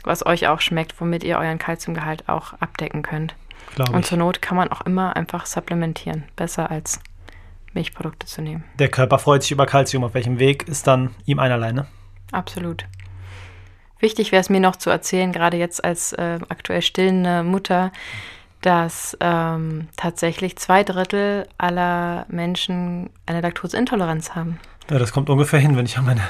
was 0.05 0.25
euch 0.25 0.49
auch 0.49 0.61
schmeckt, 0.61 1.01
womit 1.01 1.25
ihr 1.25 1.39
euren 1.39 1.59
Kalziumgehalt 1.59 2.29
auch 2.29 2.55
abdecken 2.55 3.03
könnt. 3.03 3.35
Glaube 3.75 3.93
und 3.93 4.05
zur 4.05 4.19
Not 4.19 4.43
kann 4.43 4.57
man 4.57 4.71
auch 4.71 4.81
immer 4.83 5.17
einfach 5.17 5.47
supplementieren. 5.47 6.25
Besser 6.37 6.71
als 6.71 7.01
Milchprodukte 7.73 8.27
zu 8.27 8.43
nehmen. 8.43 8.65
Der 8.79 8.89
Körper 8.89 9.19
freut 9.19 9.43
sich 9.43 9.53
über 9.53 9.67
Kalzium. 9.67 10.05
Auf 10.05 10.15
welchem 10.15 10.39
Weg 10.39 10.67
ist 10.69 10.87
dann 10.87 11.15
ihm 11.25 11.39
einerlei, 11.39 11.73
ne? 11.73 11.87
Absolut. 12.33 12.87
Wichtig 14.01 14.33
wäre 14.33 14.41
es 14.41 14.49
mir 14.49 14.61
noch 14.61 14.77
zu 14.77 14.91
erzählen, 14.91 15.31
gerade 15.31 15.57
jetzt 15.59 15.85
als 15.85 16.13
äh, 16.15 16.39
aktuell 16.49 16.83
stillende 16.83 17.43
Mutter, 17.43 17.93
dass 18.63 19.17
ähm, 19.21 19.89
tatsächlich 19.97 20.57
zwei 20.57 20.85
Drittel 20.85 21.47
aller 21.59 22.27
Menschen 22.29 23.11
eine 23.27 23.41
Laktoseintoleranz 23.41 24.35
haben. 24.35 24.59
Ja, 24.91 24.99
das 24.99 25.13
kommt 25.13 25.31
ungefähr 25.31 25.61
hin, 25.61 25.77
wenn 25.77 25.87
ich 25.87 25.99
an 25.99 26.07
meine 26.07 26.23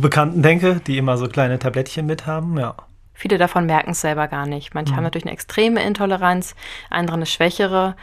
Bekannten 0.00 0.42
denke, 0.42 0.80
die 0.86 0.98
immer 0.98 1.16
so 1.16 1.28
kleine 1.28 1.58
Tablettchen 1.58 2.06
mit 2.06 2.26
haben, 2.26 2.58
ja. 2.58 2.74
Viele 3.14 3.38
davon 3.38 3.66
merken 3.66 3.90
es 3.90 4.00
selber 4.00 4.28
gar 4.28 4.46
nicht. 4.46 4.74
Manche 4.74 4.92
mhm. 4.92 4.96
haben 4.96 5.04
natürlich 5.04 5.26
eine 5.26 5.32
extreme 5.32 5.82
Intoleranz, 5.82 6.54
andere 6.90 7.16
eine 7.16 7.26
schwächere. 7.26 7.96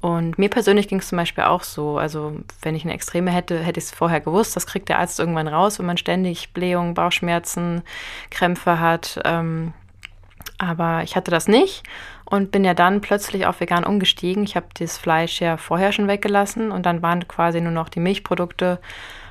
Und 0.00 0.38
mir 0.38 0.48
persönlich 0.48 0.86
ging 0.86 1.00
es 1.00 1.08
zum 1.08 1.18
Beispiel 1.18 1.44
auch 1.44 1.64
so. 1.64 1.98
Also, 1.98 2.36
wenn 2.62 2.76
ich 2.76 2.84
eine 2.84 2.94
Extreme 2.94 3.30
hätte, 3.30 3.58
hätte 3.58 3.78
ich 3.78 3.86
es 3.86 3.90
vorher 3.90 4.20
gewusst. 4.20 4.54
Das 4.54 4.66
kriegt 4.66 4.88
der 4.88 5.00
Arzt 5.00 5.18
irgendwann 5.18 5.48
raus, 5.48 5.78
wenn 5.78 5.86
man 5.86 5.96
ständig 5.96 6.52
Blähungen, 6.52 6.94
Bauchschmerzen, 6.94 7.82
Krämpfe 8.30 8.78
hat. 8.78 9.20
Ähm, 9.24 9.72
aber 10.58 11.02
ich 11.02 11.16
hatte 11.16 11.30
das 11.30 11.48
nicht 11.48 11.84
und 12.24 12.50
bin 12.50 12.64
ja 12.64 12.74
dann 12.74 13.00
plötzlich 13.00 13.46
auf 13.46 13.60
vegan 13.60 13.84
umgestiegen. 13.84 14.44
Ich 14.44 14.56
habe 14.56 14.66
das 14.78 14.98
Fleisch 14.98 15.40
ja 15.40 15.56
vorher 15.56 15.92
schon 15.92 16.08
weggelassen 16.08 16.70
und 16.72 16.84
dann 16.84 17.02
waren 17.02 17.26
quasi 17.26 17.60
nur 17.60 17.72
noch 17.72 17.88
die 17.88 18.00
Milchprodukte 18.00 18.80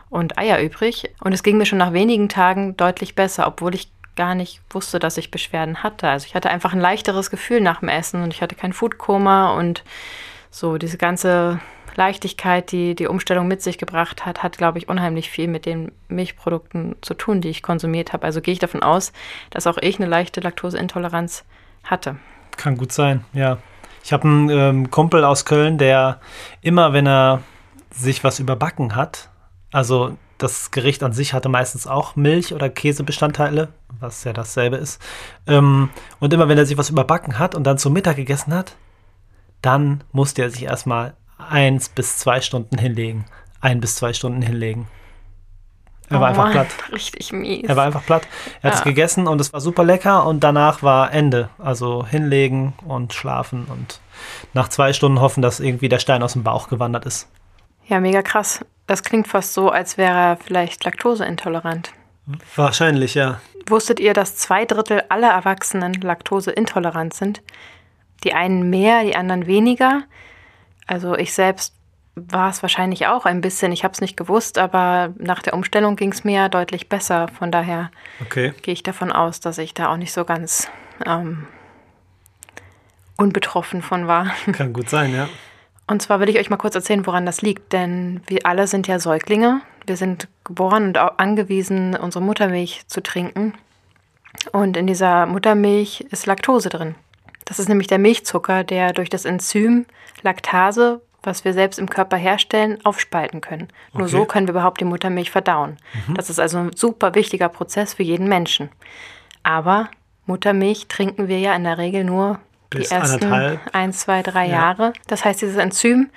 und 0.10 0.38
Eier 0.38 0.60
übrig. 0.62 1.12
Und 1.22 1.34
es 1.34 1.44
ging 1.44 1.58
mir 1.58 1.66
schon 1.66 1.80
nach 1.80 1.94
wenigen 1.94 2.30
Tagen 2.30 2.78
deutlich 2.78 3.16
besser, 3.16 3.48
obwohl 3.48 3.76
ich 3.76 3.90
gar 4.18 4.36
nicht 4.36 4.60
wusste, 4.70 5.00
dass 5.00 5.18
ich 5.18 5.32
Beschwerden 5.32 5.84
hatte. 5.84 6.10
Also 6.10 6.26
ich 6.26 6.36
hatte 6.36 6.50
einfach 6.50 6.74
ein 6.74 6.82
leichteres 6.82 7.30
Gefühl 7.30 7.62
nach 7.62 7.80
dem 7.80 7.88
Essen 7.88 8.22
und 8.22 8.34
ich 8.34 8.42
hatte 8.42 8.56
kein 8.56 8.74
Foodkoma 8.74 9.54
und 9.54 9.86
so 10.52 10.78
diese 10.78 10.98
ganze 10.98 11.62
Leichtigkeit, 11.96 12.72
die 12.72 12.94
die 12.94 13.08
Umstellung 13.08 13.48
mit 13.48 13.62
sich 13.62 13.78
gebracht 13.78 14.26
hat, 14.26 14.44
hat, 14.44 14.58
glaube 14.58 14.78
ich, 14.78 14.88
unheimlich 14.88 15.30
viel 15.30 15.48
mit 15.48 15.66
den 15.66 15.92
Milchprodukten 16.10 16.96
zu 17.02 17.14
tun, 17.14 17.42
die 17.42 17.50
ich 17.50 17.64
konsumiert 17.64 18.14
habe. 18.14 18.26
Also 18.26 18.42
gehe 18.42 18.54
ich 18.54 18.60
davon 18.60 18.84
aus, 18.84 19.14
dass 19.50 19.66
auch 19.68 19.78
ich 19.80 19.98
eine 19.98 20.08
leichte 20.08 20.42
Laktoseintoleranz 20.42 21.46
hatte. 21.84 22.18
Kann 22.56 22.78
gut 22.78 22.92
sein, 22.92 23.24
ja. 23.34 23.58
Ich 24.04 24.14
habe 24.14 24.24
einen 24.24 24.50
ähm, 24.50 24.92
Kumpel 24.92 25.24
aus 25.26 25.44
Köln, 25.46 25.78
der 25.78 26.22
immer, 26.62 26.94
wenn 26.94 27.08
er 27.08 27.42
sich 27.92 28.24
was 28.24 28.40
überbacken 28.40 28.96
hat, 28.96 29.30
also 29.72 30.18
das 30.38 30.72
Gericht 30.72 31.02
an 31.04 31.14
sich 31.14 31.34
hatte 31.34 31.50
meistens 31.50 31.88
auch 31.88 32.16
Milch- 32.16 32.54
oder 32.54 32.70
Käsebestandteile, 32.70 33.70
was 34.00 34.24
ja 34.24 34.34
dasselbe 34.34 34.78
ist. 34.78 35.02
Ähm, 35.48 35.90
und 36.20 36.34
immer 36.34 36.48
wenn 36.48 36.58
er 36.58 36.66
sich 36.66 36.78
was 36.78 36.90
überbacken 36.90 37.40
hat 37.40 37.56
und 37.56 37.64
dann 37.64 37.78
zum 37.78 37.94
Mittag 37.94 38.16
gegessen 38.18 38.54
hat, 38.54 38.76
dann 39.62 40.04
musste 40.12 40.44
er 40.44 40.50
sich 40.50 40.64
erstmal 40.64 41.16
eins 41.38 41.90
bis 41.90 42.18
zwei 42.18 42.42
Stunden 42.42 42.78
hinlegen. 42.78 43.26
Ein 43.62 43.80
bis 43.82 43.96
zwei 43.96 44.14
Stunden 44.14 44.42
hinlegen. 44.42 44.88
Er 46.10 46.22
war 46.22 46.28
Oh 46.28 46.30
einfach 46.30 46.44
Mann, 46.46 46.52
platt. 46.54 46.68
Richtig 46.92 47.34
mies. 47.34 47.68
Er 47.68 47.76
war 47.76 47.86
einfach 47.86 48.06
platt. 48.06 48.28
Er 48.62 48.70
hat 48.70 48.74
es 48.76 48.80
Ja. 48.80 48.84
gegessen 48.86 49.28
und 49.28 49.42
es 49.42 49.52
war 49.52 49.60
super 49.60 49.84
lecker 49.84 50.26
und 50.26 50.42
danach 50.42 50.82
war 50.84 51.12
Ende. 51.12 51.50
Also 51.58 52.06
hinlegen 52.06 52.74
und 52.86 53.14
schlafen 53.14 53.66
und 53.66 54.00
nach 54.54 54.70
zwei 54.70 54.94
Stunden 54.94 55.20
hoffen, 55.20 55.42
dass 55.42 55.60
irgendwie 55.60 55.90
der 55.90 56.00
Stein 56.00 56.24
aus 56.24 56.34
dem 56.34 56.44
Bauch 56.44 56.70
gewandert 56.70 57.06
ist. 57.06 57.28
ja, 57.88 58.00
mega 58.00 58.22
krass. 58.22 58.64
Das 58.88 59.04
klingt 59.04 59.28
fast 59.28 59.54
so, 59.54 59.70
als 59.70 59.98
wäre 59.98 60.18
er 60.18 60.38
vielleicht 60.38 60.84
laktoseintolerant. 60.86 61.92
Wahrscheinlich, 62.56 63.16
ja. 63.16 63.40
Wusstet 63.68 64.00
ihr, 64.00 64.14
dass 64.14 64.36
zwei 64.38 64.66
Drittel 64.66 65.04
aller 65.10 65.30
Erwachsenen 65.30 65.94
laktoseintolerant 65.94 67.14
sind? 67.14 67.42
Die 68.24 68.34
einen 68.34 68.70
mehr, 68.70 69.04
die 69.04 69.16
anderen 69.16 69.46
weniger. 69.46 70.04
Also 70.88 71.16
ich 71.16 71.34
selbst 71.34 71.74
war 72.16 72.50
es 72.50 72.62
wahrscheinlich 72.64 73.08
auch 73.08 73.26
ein 73.26 73.42
bisschen. 73.42 73.72
Ich 73.72 73.84
habe 73.84 73.92
es 73.94 74.02
nicht 74.02 74.18
gewusst, 74.18 74.58
aber 74.58 75.14
nach 75.18 75.42
der 75.44 75.54
Umstellung 75.54 75.96
ging 75.98 76.12
es 76.12 76.24
mir 76.24 76.50
deutlich 76.50 76.90
besser. 76.90 77.28
Von 77.28 77.52
daher 77.52 77.92
Okay. 78.22 78.54
gehe 78.64 78.74
ich 78.74 78.84
davon 78.84 79.12
aus, 79.12 79.40
dass 79.40 79.58
ich 79.60 79.74
da 79.74 79.90
auch 79.92 79.98
nicht 79.98 80.14
so 80.14 80.26
ganz 80.26 80.68
ähm, 81.06 81.46
unbetroffen 83.18 83.82
von 83.82 84.08
war. 84.08 84.32
Kann 84.54 84.74
gut 84.74 84.90
sein, 84.90 85.14
ja. 85.14 85.28
Und 85.88 86.02
zwar 86.02 86.20
will 86.20 86.30
ich 86.30 86.38
euch 86.38 86.50
mal 86.50 86.58
kurz 86.58 86.76
erzählen, 86.76 87.06
woran 87.06 87.26
das 87.26 87.42
liegt, 87.42 87.72
denn 87.74 88.22
wir 88.28 88.46
alle 88.46 88.68
sind 88.68 88.88
ja 88.88 89.00
Säuglinge. 89.00 89.62
Wir 89.86 89.96
sind 89.96 90.28
geboren 90.44 90.88
und 90.88 90.98
auch 90.98 91.18
angewiesen, 91.18 91.96
unsere 91.96 92.24
Muttermilch 92.24 92.84
zu 92.88 93.02
trinken. 93.02 93.54
Und 94.52 94.76
in 94.76 94.86
dieser 94.88 95.26
Muttermilch 95.26 96.02
ist 96.12 96.26
Laktose 96.26 96.70
drin. 96.70 96.96
Das 97.46 97.60
ist 97.60 97.70
nämlich 97.70 97.88
der 97.88 98.00
Milchzucker, 98.00 98.66
der 98.66 98.92
durch 98.92 99.10
das 99.10 99.24
Enzym 99.24 99.86
Laktase, 100.22 101.02
was 101.24 101.46
wir 101.46 101.54
selbst 101.54 101.80
im 101.80 101.90
Körper 101.90 102.18
herstellen, 102.18 102.78
aufspalten 102.84 103.40
können. 103.40 103.70
Nur 103.94 104.04
Okay. 104.04 104.12
so 104.12 104.26
können 104.26 104.48
wir 104.48 104.52
überhaupt 104.52 104.82
die 104.82 104.86
Muttermilch 104.86 105.32
verdauen. 105.32 105.78
Das 106.14 106.30
ist 106.30 106.40
also 106.40 106.58
ein 106.58 106.74
super 106.76 107.16
wichtiger 107.16 107.48
Prozess 107.48 107.94
für 107.94 108.04
jeden 108.04 108.28
Menschen. 108.28 108.70
Aber 109.44 109.90
Muttermilch 110.26 110.88
trinken 110.88 111.30
wir 111.30 111.40
ja 111.40 111.56
in 111.56 111.64
der 111.64 111.78
Regel 111.78 112.04
nur 112.04 112.40
Bis 112.70 112.90
die 112.90 112.96
ersten 112.96 113.24
anderthalb. 113.26 113.60
ein, 113.74 113.94
zwei, 113.94 114.22
drei 114.24 114.46
Ja. 114.46 114.54
Jahre. 114.54 114.94
Das 115.08 115.24
heißt, 115.26 115.42
dieses 115.42 115.58
Enzym 115.58 116.10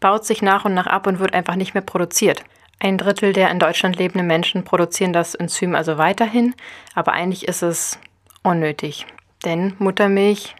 baut 0.00 0.24
sich 0.24 0.42
nach 0.42 0.64
und 0.64 0.74
nach 0.74 0.86
ab 0.86 1.06
und 1.06 1.18
wird 1.18 1.34
einfach 1.34 1.56
nicht 1.56 1.74
mehr 1.74 1.82
produziert. 1.82 2.44
Ein 2.78 2.98
Drittel 2.98 3.32
der 3.32 3.50
in 3.50 3.58
Deutschland 3.58 3.96
lebenden 3.96 4.26
Menschen 4.26 4.62
produzieren 4.64 5.12
das 5.14 5.34
Enzym 5.34 5.74
also 5.74 5.96
weiterhin, 5.96 6.54
aber 6.94 7.12
eigentlich 7.12 7.48
ist 7.48 7.62
es 7.62 7.98
unnötig. 8.42 9.06
Denn 9.44 9.74
Muttermilch 9.78 10.54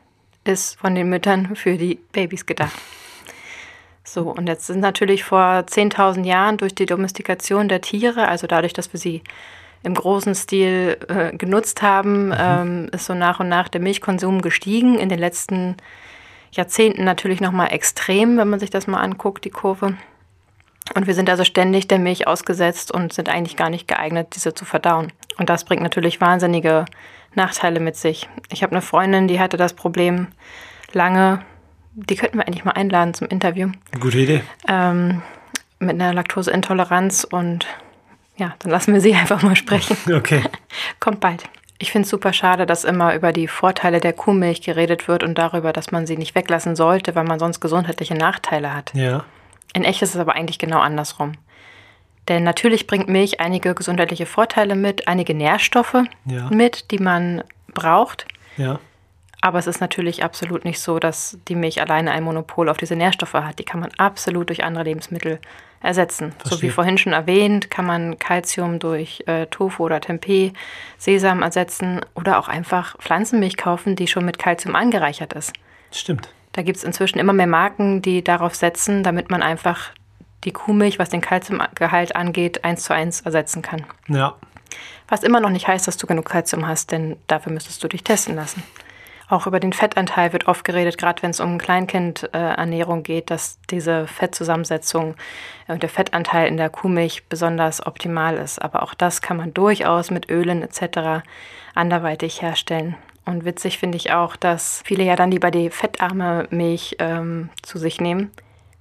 ist 0.44 0.78
von 0.78 0.94
den 0.94 1.10
Müttern 1.10 1.54
für 1.56 1.76
die 1.76 1.96
Babys 2.12 2.46
gedacht. 2.46 2.72
So, 4.04 4.30
und 4.30 4.46
jetzt 4.46 4.66
sind 4.68 4.80
natürlich 4.80 5.24
vor 5.24 5.64
10.000 5.66 6.24
Jahren 6.24 6.56
durch 6.56 6.74
die 6.74 6.86
Domestikation 6.86 7.68
der 7.68 7.80
Tiere, 7.80 8.28
also 8.28 8.46
dadurch, 8.46 8.72
dass 8.72 8.92
wir 8.92 9.00
sie 9.00 9.22
im 9.86 9.94
großen 9.94 10.34
Stil 10.34 10.98
äh, 11.08 11.36
genutzt 11.36 11.80
haben, 11.80 12.34
ähm, 12.36 12.88
ist 12.92 13.06
so 13.06 13.14
nach 13.14 13.38
und 13.38 13.48
nach 13.48 13.68
der 13.68 13.80
Milchkonsum 13.80 14.42
gestiegen. 14.42 14.98
In 14.98 15.08
den 15.08 15.20
letzten 15.20 15.76
Jahrzehnten 16.50 17.04
natürlich 17.04 17.40
nochmal 17.40 17.72
extrem, 17.72 18.36
wenn 18.36 18.48
man 18.48 18.58
sich 18.58 18.70
das 18.70 18.88
mal 18.88 19.00
anguckt, 19.00 19.44
die 19.44 19.50
Kurve. 19.50 19.94
Und 20.96 21.06
wir 21.06 21.14
sind 21.14 21.30
also 21.30 21.44
ständig 21.44 21.86
der 21.86 22.00
Milch 22.00 22.26
ausgesetzt 22.26 22.90
und 22.90 23.12
sind 23.12 23.28
eigentlich 23.28 23.56
gar 23.56 23.70
nicht 23.70 23.86
geeignet, 23.86 24.34
diese 24.34 24.54
zu 24.54 24.64
verdauen. 24.64 25.12
Und 25.38 25.48
das 25.50 25.64
bringt 25.64 25.82
natürlich 25.82 26.20
wahnsinnige 26.20 26.84
Nachteile 27.36 27.78
mit 27.78 27.94
sich. 27.94 28.28
Ich 28.50 28.64
habe 28.64 28.72
eine 28.72 28.82
Freundin, 28.82 29.28
die 29.28 29.38
hatte 29.38 29.56
das 29.56 29.74
Problem 29.74 30.26
lange, 30.92 31.42
die 31.94 32.16
könnten 32.16 32.38
wir 32.38 32.48
eigentlich 32.48 32.64
mal 32.64 32.72
einladen 32.72 33.14
zum 33.14 33.28
Interview, 33.28 33.68
Gute 34.00 34.18
Idee. 34.18 34.42
ähm, 34.66 35.22
mit 35.78 35.90
einer 35.90 36.12
Laktoseintoleranz 36.12 37.22
und 37.22 37.68
ja, 38.36 38.54
dann 38.60 38.70
lassen 38.70 38.92
wir 38.94 39.00
sie 39.00 39.14
einfach 39.22 39.42
mal 39.42 39.56
sprechen. 39.56 39.96
Okay. 40.14 40.42
Kommt 41.00 41.20
bald. 41.20 41.44
Ich 41.78 41.92
finde 41.92 42.04
es 42.06 42.10
super 42.10 42.32
schade, 42.32 42.64
dass 42.64 42.84
immer 42.84 43.14
über 43.14 43.32
die 43.32 43.48
Vorteile 43.48 44.00
der 44.00 44.14
Kuhmilch 44.14 44.62
geredet 44.62 45.08
wird 45.08 45.22
und 45.22 45.36
darüber, 45.36 45.72
dass 45.74 45.92
man 45.92 46.06
sie 46.06 46.16
nicht 46.16 46.34
weglassen 46.34 46.74
sollte, 46.74 47.14
weil 47.14 47.24
man 47.24 47.38
sonst 47.38 47.60
gesundheitliche 47.60 48.14
Nachteile 48.14 48.74
hat. 48.74 48.92
Ja. 48.94 49.24
In 49.74 49.84
echt 49.84 50.00
ist 50.00 50.14
es 50.14 50.20
aber 50.20 50.34
eigentlich 50.34 50.58
genau 50.58 50.78
andersrum. 50.78 51.32
Denn 52.28 52.44
natürlich 52.44 52.86
bringt 52.86 53.08
Milch 53.08 53.40
einige 53.40 53.74
gesundheitliche 53.74 54.24
Vorteile 54.26 54.74
mit, 54.74 55.06
einige 55.06 55.34
Nährstoffe 55.34 56.04
Ja. 56.24 56.48
mit, 56.50 56.90
die 56.90 56.98
man 56.98 57.44
braucht. 57.74 58.26
Ja. 58.56 58.80
Aber 59.42 59.58
es 59.58 59.66
ist 59.66 59.80
natürlich 59.80 60.24
absolut 60.24 60.64
nicht 60.64 60.80
so, 60.80 60.98
dass 60.98 61.38
die 61.46 61.54
Milch 61.54 61.80
alleine 61.82 62.10
ein 62.10 62.24
Monopol 62.24 62.70
auf 62.70 62.78
diese 62.78 62.96
Nährstoffe 62.96 63.34
hat. 63.34 63.58
Die 63.58 63.64
kann 63.64 63.80
man 63.80 63.90
absolut 63.98 64.48
durch 64.48 64.64
andere 64.64 64.84
Lebensmittel 64.84 65.40
ersetzen. 65.80 66.32
So 66.42 66.48
Verstehe. 66.48 66.68
wie 66.68 66.72
vorhin 66.72 66.98
schon 66.98 67.12
erwähnt, 67.12 67.70
kann 67.70 67.86
man 67.86 68.18
Kalzium 68.18 68.78
durch 68.78 69.22
äh, 69.26 69.46
Tofu 69.46 69.84
oder 69.84 70.00
Tempeh, 70.00 70.52
Sesam 70.98 71.42
ersetzen 71.42 72.00
oder 72.14 72.38
auch 72.38 72.48
einfach 72.48 72.98
Pflanzenmilch 72.98 73.56
kaufen, 73.56 73.96
die 73.96 74.06
schon 74.06 74.24
mit 74.24 74.38
Kalzium 74.38 74.74
angereichert 74.74 75.32
ist. 75.34 75.52
Stimmt. 75.90 76.28
Da 76.52 76.62
gibt 76.62 76.78
es 76.78 76.84
inzwischen 76.84 77.18
immer 77.18 77.32
mehr 77.32 77.46
Marken, 77.46 78.02
die 78.02 78.24
darauf 78.24 78.54
setzen, 78.54 79.02
damit 79.02 79.30
man 79.30 79.42
einfach 79.42 79.90
die 80.44 80.52
Kuhmilch, 80.52 80.98
was 80.98 81.10
den 81.10 81.20
Kalziumgehalt 81.20 82.16
angeht, 82.16 82.64
eins 82.64 82.84
zu 82.84 82.94
eins 82.94 83.20
ersetzen 83.20 83.62
kann. 83.62 83.84
Ja. 84.08 84.36
Was 85.08 85.22
immer 85.22 85.40
noch 85.40 85.50
nicht 85.50 85.68
heißt, 85.68 85.86
dass 85.86 85.96
du 85.96 86.06
genug 86.06 86.26
Kalzium 86.26 86.66
hast, 86.66 86.92
denn 86.92 87.16
dafür 87.26 87.52
müsstest 87.52 87.82
du 87.84 87.88
dich 87.88 88.02
testen 88.02 88.36
lassen. 88.36 88.62
Auch 89.28 89.48
über 89.48 89.58
den 89.58 89.72
Fettanteil 89.72 90.32
wird 90.32 90.46
oft 90.46 90.64
geredet, 90.64 90.98
gerade 90.98 91.22
wenn 91.22 91.30
es 91.30 91.40
um 91.40 91.58
Kleinkindernährung 91.58 93.02
geht, 93.02 93.30
dass 93.30 93.58
diese 93.70 94.06
Fettzusammensetzung 94.06 95.16
und 95.66 95.82
der 95.82 95.88
Fettanteil 95.88 96.46
in 96.46 96.56
der 96.56 96.70
Kuhmilch 96.70 97.24
besonders 97.28 97.84
optimal 97.84 98.36
ist. 98.36 98.62
Aber 98.62 98.84
auch 98.84 98.94
das 98.94 99.22
kann 99.22 99.36
man 99.36 99.52
durchaus 99.52 100.12
mit 100.12 100.30
Ölen 100.30 100.62
etc. 100.62 101.26
anderweitig 101.74 102.40
herstellen. 102.40 102.94
Und 103.24 103.44
witzig 103.44 103.78
finde 103.78 103.96
ich 103.96 104.12
auch, 104.12 104.36
dass 104.36 104.82
viele 104.84 105.02
ja 105.02 105.16
dann 105.16 105.32
lieber 105.32 105.50
die 105.50 105.70
fettarme 105.70 106.46
Milch 106.50 106.94
ähm, 107.00 107.50
zu 107.62 107.78
sich 107.78 108.00
nehmen. 108.00 108.30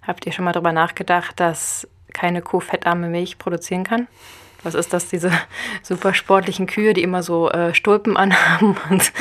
Habt 0.05 0.27
ihr 0.27 0.31
schon 0.31 0.45
mal 0.45 0.51
darüber 0.51 0.71
nachgedacht, 0.71 1.39
dass 1.39 1.87
keine 2.13 2.43
Kuh 2.43 2.59
fettarme 2.59 3.09
Milch 3.09 3.39
produzieren 3.39 3.83
kann? 3.83 4.07
Was 4.65 4.73
ist 4.73 4.93
das, 4.93 5.07
diese 5.07 5.31
super 5.83 6.13
sportlichen 6.13 6.65
Kühe, 6.67 6.93
die 6.93 7.03
immer 7.03 7.23
so 7.23 7.49
äh, 7.51 7.73
Stulpen 7.73 8.17
anhaben 8.17 8.75
und 8.89 9.11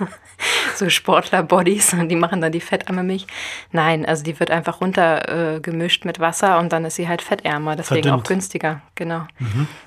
so 0.74 0.88
Sportler-Bodies 0.88 1.94
und 1.94 2.08
die 2.08 2.16
machen 2.16 2.40
dann 2.40 2.52
die 2.52 2.60
fettarme 2.60 3.02
Milch? 3.02 3.26
Nein, 3.70 4.04
also 4.04 4.22
die 4.22 4.38
wird 4.38 4.50
einfach 4.50 4.80
runtergemischt 4.80 6.04
äh, 6.04 6.06
mit 6.08 6.20
Wasser 6.20 6.58
und 6.58 6.72
dann 6.72 6.84
ist 6.84 6.96
sie 6.96 7.08
halt 7.08 7.22
fettärmer, 7.22 7.76
deswegen 7.76 8.02
Verdünnt. 8.02 8.24
auch 8.24 8.28
günstiger. 8.28 8.82
Genau. 8.94 9.26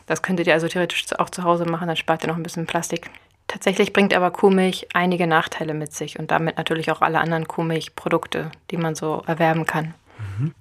Das 0.08 0.22
könntet 0.22 0.48
ihr 0.48 0.54
also 0.54 0.68
theoretisch 0.68 1.06
auch 1.18 1.30
zu 1.30 1.44
Hause 1.44 1.66
machen, 1.66 1.88
dann 1.88 1.98
spart 1.98 2.24
ihr 2.24 2.28
noch 2.28 2.38
ein 2.38 2.44
bisschen 2.44 2.66
Plastik. 2.66 3.10
Tatsächlich 3.48 3.94
bringt 3.94 4.14
aber 4.14 4.32
Kuhmilch 4.32 4.88
einige 4.94 5.28
Nachteile 5.28 5.76
mit 5.76 5.94
sich 5.94 6.18
und 6.18 6.32
damit 6.32 6.58
natürlich 6.58 6.90
auch 6.92 7.02
alle 7.02 7.20
anderen 7.20 7.48
Kuhmilchprodukte, 7.48 8.52
die 8.72 8.78
man 8.78 8.96
so 8.96 9.22
erwerben 9.28 9.68
kann. 9.68 9.94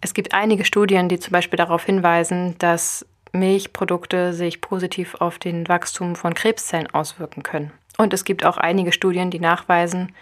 Es 0.01 0.15
gibt 0.15 0.35
einige 0.35 0.65
Studien, 0.65 1.09
die 1.09 1.19
zum 1.19 1.33
Beispiel 1.33 1.57
darauf 1.57 1.85
hinweisen, 1.85 2.57
dass 2.59 3.07
Milchprodukte 3.35 4.33
sich 4.33 4.61
positiv 4.61 5.17
auf 5.17 5.39
den 5.39 5.69
Wachstum 5.69 6.17
von 6.17 6.35
Krebszellen 6.35 6.89
auswirken 6.93 7.43
können. 7.43 7.73
Und 7.99 8.15
es 8.15 8.25
gibt 8.25 8.45
auch 8.45 8.57
einige 8.57 8.93
Studien, 8.93 9.31
die 9.31 9.41
nachweisen, 9.41 10.15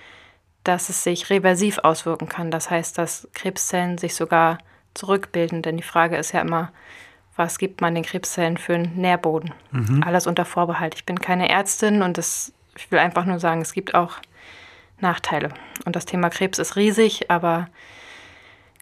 dass 0.65 0.89
es 0.89 1.03
sich 1.03 1.31
reversiv 1.31 1.79
auswirken 1.79 2.29
kann. 2.29 2.51
Das 2.51 2.71
heißt, 2.71 2.97
dass 2.99 3.29
Krebszellen 3.35 3.99
sich 3.99 4.15
sogar 4.15 4.59
zurückbilden. 4.95 5.63
Denn 5.63 5.77
die 5.77 5.83
Frage 5.83 6.17
ist 6.17 6.33
ja 6.33 6.41
immer, 6.41 6.73
was 7.37 7.59
gibt 7.59 7.81
man 7.81 7.95
den 7.95 8.05
Krebszellen 8.05 8.57
für 8.57 8.75
einen 8.75 8.97
Nährboden? 8.97 9.53
Alles 10.05 10.27
unter 10.27 10.45
Vorbehalt. 10.45 10.95
Ich 10.95 11.07
bin 11.07 11.19
keine 11.19 11.49
Ärztin 11.49 12.03
und 12.03 12.19
das, 12.19 12.53
ich 12.77 12.91
will 12.91 12.99
einfach 12.99 13.25
nur 13.25 13.41
sagen, 13.41 13.63
es 13.63 13.73
gibt 13.73 13.95
auch 13.95 14.17
Nachteile. 15.01 15.51
Und 15.85 15.97
das 15.97 16.05
Thema 16.05 16.31
Krebs 16.31 16.59
ist 16.59 16.77
riesig, 16.77 17.31
aber 17.31 17.69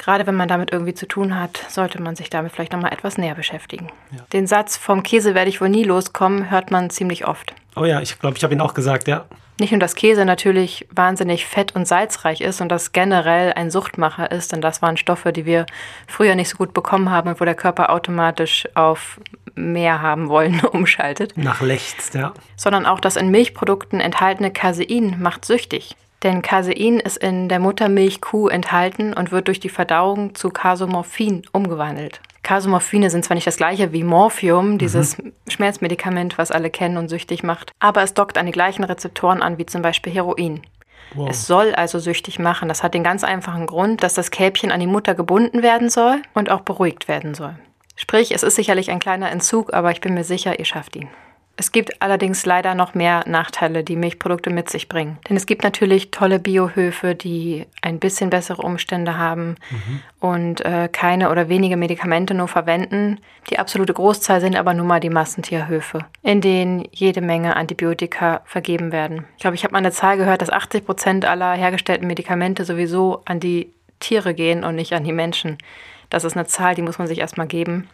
gerade 0.01 0.27
wenn 0.27 0.35
man 0.35 0.49
damit 0.49 0.73
irgendwie 0.73 0.95
zu 0.95 1.07
tun 1.07 1.39
hat, 1.39 1.61
sollte 1.69 2.01
man 2.03 2.17
sich 2.17 2.31
damit 2.31 2.53
vielleicht 2.53 2.73
nochmal 2.73 2.93
etwas 2.93 3.19
näher 3.19 3.35
beschäftigen. 3.35 3.89
Ja. 4.11 4.25
Den 4.33 4.47
Satz, 4.47 4.77
vom 4.77 5.03
Käse 5.03 5.35
werde 5.35 5.51
ich 5.51 5.61
wohl 5.61 5.69
nie 5.69 5.85
loskommen, 5.85 6.51
hört 6.51 6.71
man 6.71 6.91
ziemlich 6.91 7.27
oft. 7.27 7.55
Oh 7.77 7.85
ja, 7.85 8.01
ich 8.01 8.19
glaube, 8.19 8.37
ich 8.37 8.43
habe 8.43 8.55
ihn 8.55 8.61
auch 8.61 8.75
gesagt, 8.75 9.07
ja. 9.07 9.27
Nicht 9.61 9.73
nur, 9.73 9.79
dass 9.79 9.95
Käse 9.95 10.25
natürlich 10.25 10.89
wahnsinnig 10.91 11.47
fett- 11.47 11.77
und 11.77 11.87
salzreich 11.87 12.41
ist 12.41 12.63
und 12.63 12.71
das 12.71 12.93
generell 12.93 13.53
ein 13.53 13.71
Suchtmacher 13.71 14.31
ist, 14.31 14.53
denn 14.53 14.63
das 14.63 14.81
waren 14.81 14.97
Stoffe, 14.97 15.35
die 15.35 15.45
wir 15.45 15.67
früher 16.07 16.35
nicht 16.35 16.49
so 16.49 16.57
gut 16.57 16.73
bekommen 16.73 17.11
haben 17.11 17.29
und 17.29 17.41
wo 17.41 17.45
der 17.45 17.55
Körper 17.55 17.91
automatisch 17.91 18.67
auf 18.75 19.21
mehr 19.55 20.01
haben 20.01 20.31
wollen 20.31 20.61
umschaltet, 20.73 21.37
Nach 21.37 21.61
Lechts, 21.61 22.13
ja. 22.15 22.33
sondern 22.57 22.87
auch 22.87 23.01
das 23.01 23.17
in 23.17 23.31
Milchprodukten 23.31 24.01
enthaltene 24.01 24.51
Casein 24.51 25.17
macht 25.21 25.45
süchtig. 25.45 25.95
Denn 26.23 26.43
Casein 26.43 27.01
ist 27.01 27.17
in 27.17 27.49
der 27.49 27.61
Muttermilchkuh 27.61 28.49
enthalten 28.49 29.15
und 29.15 29.33
wird 29.33 29.49
durch 29.49 29.61
die 29.61 29.71
Verdauung 29.71 30.35
zu 30.35 30.51
Casomorphin 30.51 31.43
umgewandelt. 31.53 32.21
Casomorphine 32.43 33.11
sind 33.11 33.25
zwar 33.25 33.35
nicht 33.35 33.47
das 33.47 33.57
gleiche 33.57 33.93
wie 33.93 34.05
Morphium, 34.05 34.77
dieses 34.79 35.19
mhm. 35.19 35.33
Schmerzmedikament, 35.49 36.37
was 36.37 36.51
alle 36.51 36.71
kennen 36.71 36.97
und 36.97 37.09
süchtig 37.09 37.43
macht, 37.43 37.73
aber 37.79 38.03
es 38.03 38.15
dockt 38.15 38.39
an 38.39 38.47
die 38.47 38.53
gleichen 38.53 38.85
Rezeptoren 38.85 39.43
an 39.43 39.59
wie 39.59 39.67
zum 39.67 39.83
Beispiel 39.83 40.13
Heroin. 40.13 40.63
Wow. 41.15 41.29
Es 41.31 41.47
soll 41.47 41.75
also 41.75 41.99
süchtig 41.99 42.39
machen. 42.39 42.69
Das 42.69 42.83
hat 42.83 42.95
den 42.95 43.03
ganz 43.03 43.25
einfachen 43.25 43.67
Grund, 43.67 44.03
dass 44.03 44.15
das 44.15 44.31
Kälbchen 44.31 44.71
an 44.71 44.81
die 44.81 44.87
Mutter 44.87 45.15
gebunden 45.15 45.63
werden 45.63 45.91
soll 45.91 46.23
und 46.35 46.51
auch 46.51 46.61
beruhigt 46.61 47.09
werden 47.09 47.35
soll. 47.35 47.57
Sprich, 47.97 48.33
es 48.33 48.43
ist 48.43 48.55
sicherlich 48.55 48.91
ein 48.91 49.01
kleiner 49.01 49.31
Entzug, 49.31 49.75
aber 49.75 49.91
ich 49.91 50.01
bin 50.01 50.15
mir 50.15 50.25
sicher, 50.25 50.59
ihr 50.59 50.65
schafft 50.65 50.97
ihn. 50.97 51.09
Es 51.61 51.73
gibt 51.73 52.01
allerdings 52.01 52.47
leider 52.47 52.75
noch 52.75 52.95
mehr 52.95 53.23
Nachteile, 53.27 53.85
die 53.85 53.95
Milchprodukte 53.95 54.49
mit 54.49 54.71
sich 54.71 54.89
bringen. 54.89 55.19
Denn 55.29 55.37
es 55.37 55.45
gibt 55.45 55.63
natürlich 55.63 56.11
tolle 56.11 56.39
Biohöfe, 56.39 57.15
die 57.15 57.67
ein 57.83 57.99
bisschen 57.99 58.31
bessere 58.31 58.63
Umstände 58.63 59.19
haben 59.19 59.57
mhm. 59.71 60.01
und 60.21 60.65
äh, 60.65 60.89
keine 60.91 61.31
oder 61.31 61.51
wenige 61.51 61.77
Medikamente 61.77 62.33
nur 62.33 62.49
verwenden. 62.49 63.21
Die 63.51 63.59
absolute 63.59 63.93
Großzahl 63.93 64.41
sind 64.41 64.57
aber 64.57 64.73
nun 64.73 64.87
mal 64.87 65.01
die 65.01 65.11
Massentierhöfe, 65.11 66.07
in 66.23 66.41
denen 66.41 66.89
jede 66.93 67.21
Menge 67.21 67.55
Antibiotika 67.57 68.41
vergeben 68.47 68.91
werden. 68.91 69.27
Ich 69.37 69.43
glaube, 69.43 69.55
ich 69.55 69.63
habe 69.63 69.73
mal 69.73 69.81
eine 69.81 69.93
Zahl 69.93 70.17
gehört, 70.17 70.41
dass 70.41 70.49
80 70.49 70.87
Prozent 70.87 71.25
aller 71.27 71.53
hergestellten 71.53 72.07
Medikamente 72.07 72.65
sowieso 72.65 73.21
an 73.27 73.39
die 73.39 73.71
Tiere 73.99 74.33
gehen 74.33 74.65
und 74.65 74.77
nicht 74.77 74.95
an 74.95 75.05
die 75.05 75.13
Menschen. 75.13 75.59
Das 76.09 76.25
ist 76.25 76.39
eine 76.39 76.47
Zahl, 76.47 76.75
die 76.75 76.83
muss 76.83 76.99
man 76.99 77.07
sich 77.07 77.19
erstmal 77.19 77.47
geben. 77.47 77.87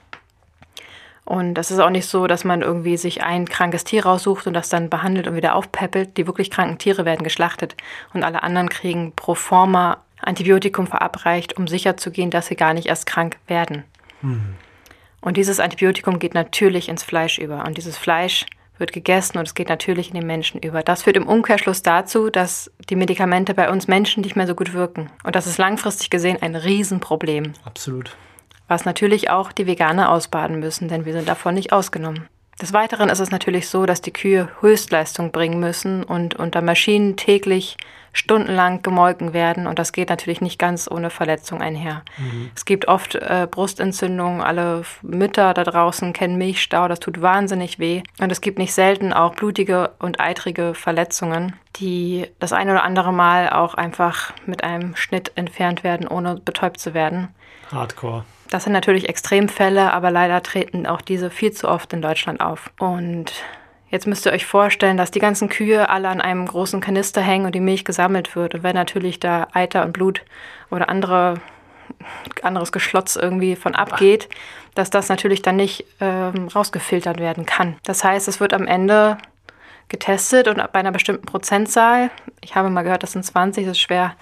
Und 1.27 1.55
das 1.55 1.73
ist 1.73 1.81
auch 1.81 1.91
nicht 1.91 2.07
so, 2.07 2.29
dass 2.29 2.45
man 2.45 2.63
irgendwie 2.63 2.97
sich 2.97 3.25
ein 3.25 3.47
krankes 3.47 3.83
Tier 3.83 4.07
raussucht 4.07 4.47
und 4.47 4.55
das 4.55 4.69
dann 4.69 4.89
behandelt 4.89 5.27
und 5.27 5.35
wieder 5.35 5.57
aufpäppelt. 5.57 6.17
Die 6.17 6.27
wirklich 6.29 6.53
kranken 6.53 6.79
Tiere 6.79 7.05
werden 7.05 7.25
geschlachtet 7.25 7.77
und 8.15 8.23
alle 8.23 8.45
anderen 8.45 8.69
kriegen 8.69 9.13
pro 9.15 9.35
forma 9.35 9.99
Antibiotikum 10.21 10.87
verabreicht, 10.87 11.57
um 11.57 11.67
sicherzugehen, 11.67 12.31
dass 12.31 12.47
sie 12.47 12.55
gar 12.55 12.75
nicht 12.75 12.87
erst 12.87 13.07
krank 13.07 13.39
werden. 13.49 13.83
Mhm. 14.23 14.55
Und 15.21 15.37
dieses 15.37 15.59
Antibiotikum 15.59 16.21
geht 16.21 16.35
natürlich 16.35 16.89
ins 16.89 17.03
Fleisch 17.03 17.39
über. 17.39 17.65
Und 17.67 17.77
dieses 17.77 17.99
Fleisch 17.99 18.47
wird 18.79 18.93
gegessen 18.93 19.39
und 19.39 19.49
es 19.49 19.55
geht 19.55 19.69
natürlich 19.69 20.11
in 20.11 20.15
den 20.15 20.27
Menschen 20.29 20.61
über. 20.61 20.85
Das 20.85 21.03
führt 21.03 21.17
im 21.17 21.27
Umkehrschluss 21.27 21.83
dazu, 21.83 22.31
dass 22.31 22.71
die 22.89 22.95
Medikamente 22.95 23.53
bei 23.53 23.69
uns 23.69 23.89
Menschen 23.89 24.23
nicht 24.23 24.37
mehr 24.37 24.47
so 24.47 24.55
gut 24.55 24.75
wirken. 24.75 25.11
Und 25.25 25.35
das 25.35 25.49
ist 25.49 25.59
langfristig 25.59 26.09
gesehen 26.09 26.39
ein 26.41 26.55
Riesenproblem. 26.55 27.55
Absolut 27.65 28.17
was 28.69 28.85
natürlich 28.85 29.31
auch 29.31 29.53
die 29.53 29.67
Veganer 29.67 30.11
ausbaden 30.11 30.59
müssen, 30.59 30.89
denn 30.89 31.05
wir 31.05 31.13
sind 31.13 31.29
davon 31.29 31.55
nicht 31.55 31.73
ausgenommen. 31.73 32.29
Des 32.61 32.73
Weiteren 32.73 33.11
ist 33.11 33.21
es 33.21 33.31
natürlich 33.31 33.69
so, 33.69 33.85
dass 33.85 34.01
die 34.01 34.13
Kühe 34.13 34.49
Höchstleistung 34.61 35.31
bringen 35.31 35.61
müssen 35.61 36.03
und 36.03 36.37
unter 36.37 36.63
Maschinen 36.63 37.17
täglich 37.17 37.77
stundenlang 38.15 38.81
gemolken 38.81 39.35
werden 39.35 39.67
und 39.67 39.79
das 39.79 39.93
geht 39.93 40.09
natürlich 40.09 40.41
nicht 40.41 40.59
ganz 40.59 40.91
ohne 40.91 41.11
Verletzung 41.11 41.61
einher. 41.61 42.03
Mhm. 42.17 42.51
Es 42.55 42.65
gibt 42.65 42.89
oft 42.89 43.15
äh, 43.15 43.47
Brustentzündungen, 43.51 44.41
alle 44.41 44.85
Mütter 45.03 45.53
da 45.53 45.65
draußen 45.65 46.15
kennen 46.15 46.39
Milchstau, 46.39 46.89
das 46.89 46.99
tut 46.99 47.21
wahnsinnig 47.21 47.79
weh 47.79 48.03
und 48.19 48.33
es 48.33 48.41
gibt 48.41 48.59
nicht 48.59 48.73
selten 48.73 49.13
auch 49.13 49.35
blutige 49.35 49.91
und 49.99 50.19
eitrige 50.19 50.73
Verletzungen, 50.73 51.57
die 51.77 52.27
das 52.39 52.55
ein 52.55 52.71
oder 52.71 52.85
andere 52.85 53.13
Mal 53.13 53.51
auch 53.51 53.75
einfach 53.75 54.33
mit 54.47 54.65
einem 54.65 54.97
Schnitt 54.97 55.33
entfernt 55.35 55.85
werden, 55.85 56.09
ohne 56.09 56.37
betäubt 56.37 56.81
zu 56.81 56.95
werden. 56.95 57.29
Hardcore. 57.73 58.25
Das 58.51 58.65
sind 58.65 58.73
natürlich 58.73 59.09
Extremfälle, 59.09 59.93
aber 59.93 60.11
leider 60.11 60.43
treten 60.43 60.87
auch 60.87 61.01
diese 61.01 61.31
viel 61.31 61.53
zu 61.53 61.69
oft 61.69 61.93
in 61.93 62.03
Deutschland 62.03 62.41
auf. 62.41 62.71
Und 62.79 63.33
jetzt 63.91 64.07
müsst 64.07 64.27
ihr 64.27 64.33
euch 64.33 64.47
vorstellen, 64.47 64.97
dass 64.97 65.11
die 65.11 65.19
ganzen 65.19 65.49
Kühe 65.49 65.89
alle 65.89 66.09
an 66.09 66.21
einem 66.21 66.47
großen 66.47 66.81
Kanister 66.81 67.21
hängen 67.21 67.47
und 67.47 67.55
die 67.55 67.61
Milch 67.61 67.85
gesammelt 67.85 68.37
wird. 68.37 68.55
Und 68.55 68.63
wenn 68.63 68.75
natürlich 68.75 69.19
da 69.19 69.49
Eiter 69.53 69.85
und 69.85 69.93
Blut 69.93 70.23
oder 70.71 70.89
andere, 70.89 71.41
anderes 72.43 72.71
Geschlotz 72.71 73.17
irgendwie 73.17 73.57
von 73.57 73.75
abgeht, 73.75 74.29
dass 74.75 74.91
das 74.91 75.09
natürlich 75.09 75.43
dann 75.43 75.57
nicht 75.57 75.85
ähm, 76.01 76.49
rausgefiltert 76.49 77.19
werden 77.19 77.47
kann. 77.47 77.77
Das 77.83 78.05
heißt, 78.05 78.29
es 78.29 78.41
wird 78.41 78.53
am 78.53 78.67
Ende 78.67 79.19
getestet 79.89 80.49
und 80.49 80.57
bei 80.73 80.81
einer 80.81 80.93
bestimmten 80.93 81.27
Prozentzahl, 81.27 82.11
ich 82.43 82.55
habe 82.55 82.71
mal 82.71 82.83
gehört, 82.83 83.03
das 83.03 83.13
sind 83.13 83.25
20, 83.25 83.65
das 83.65 83.73
ist 83.73 83.81
schwer 83.81 84.15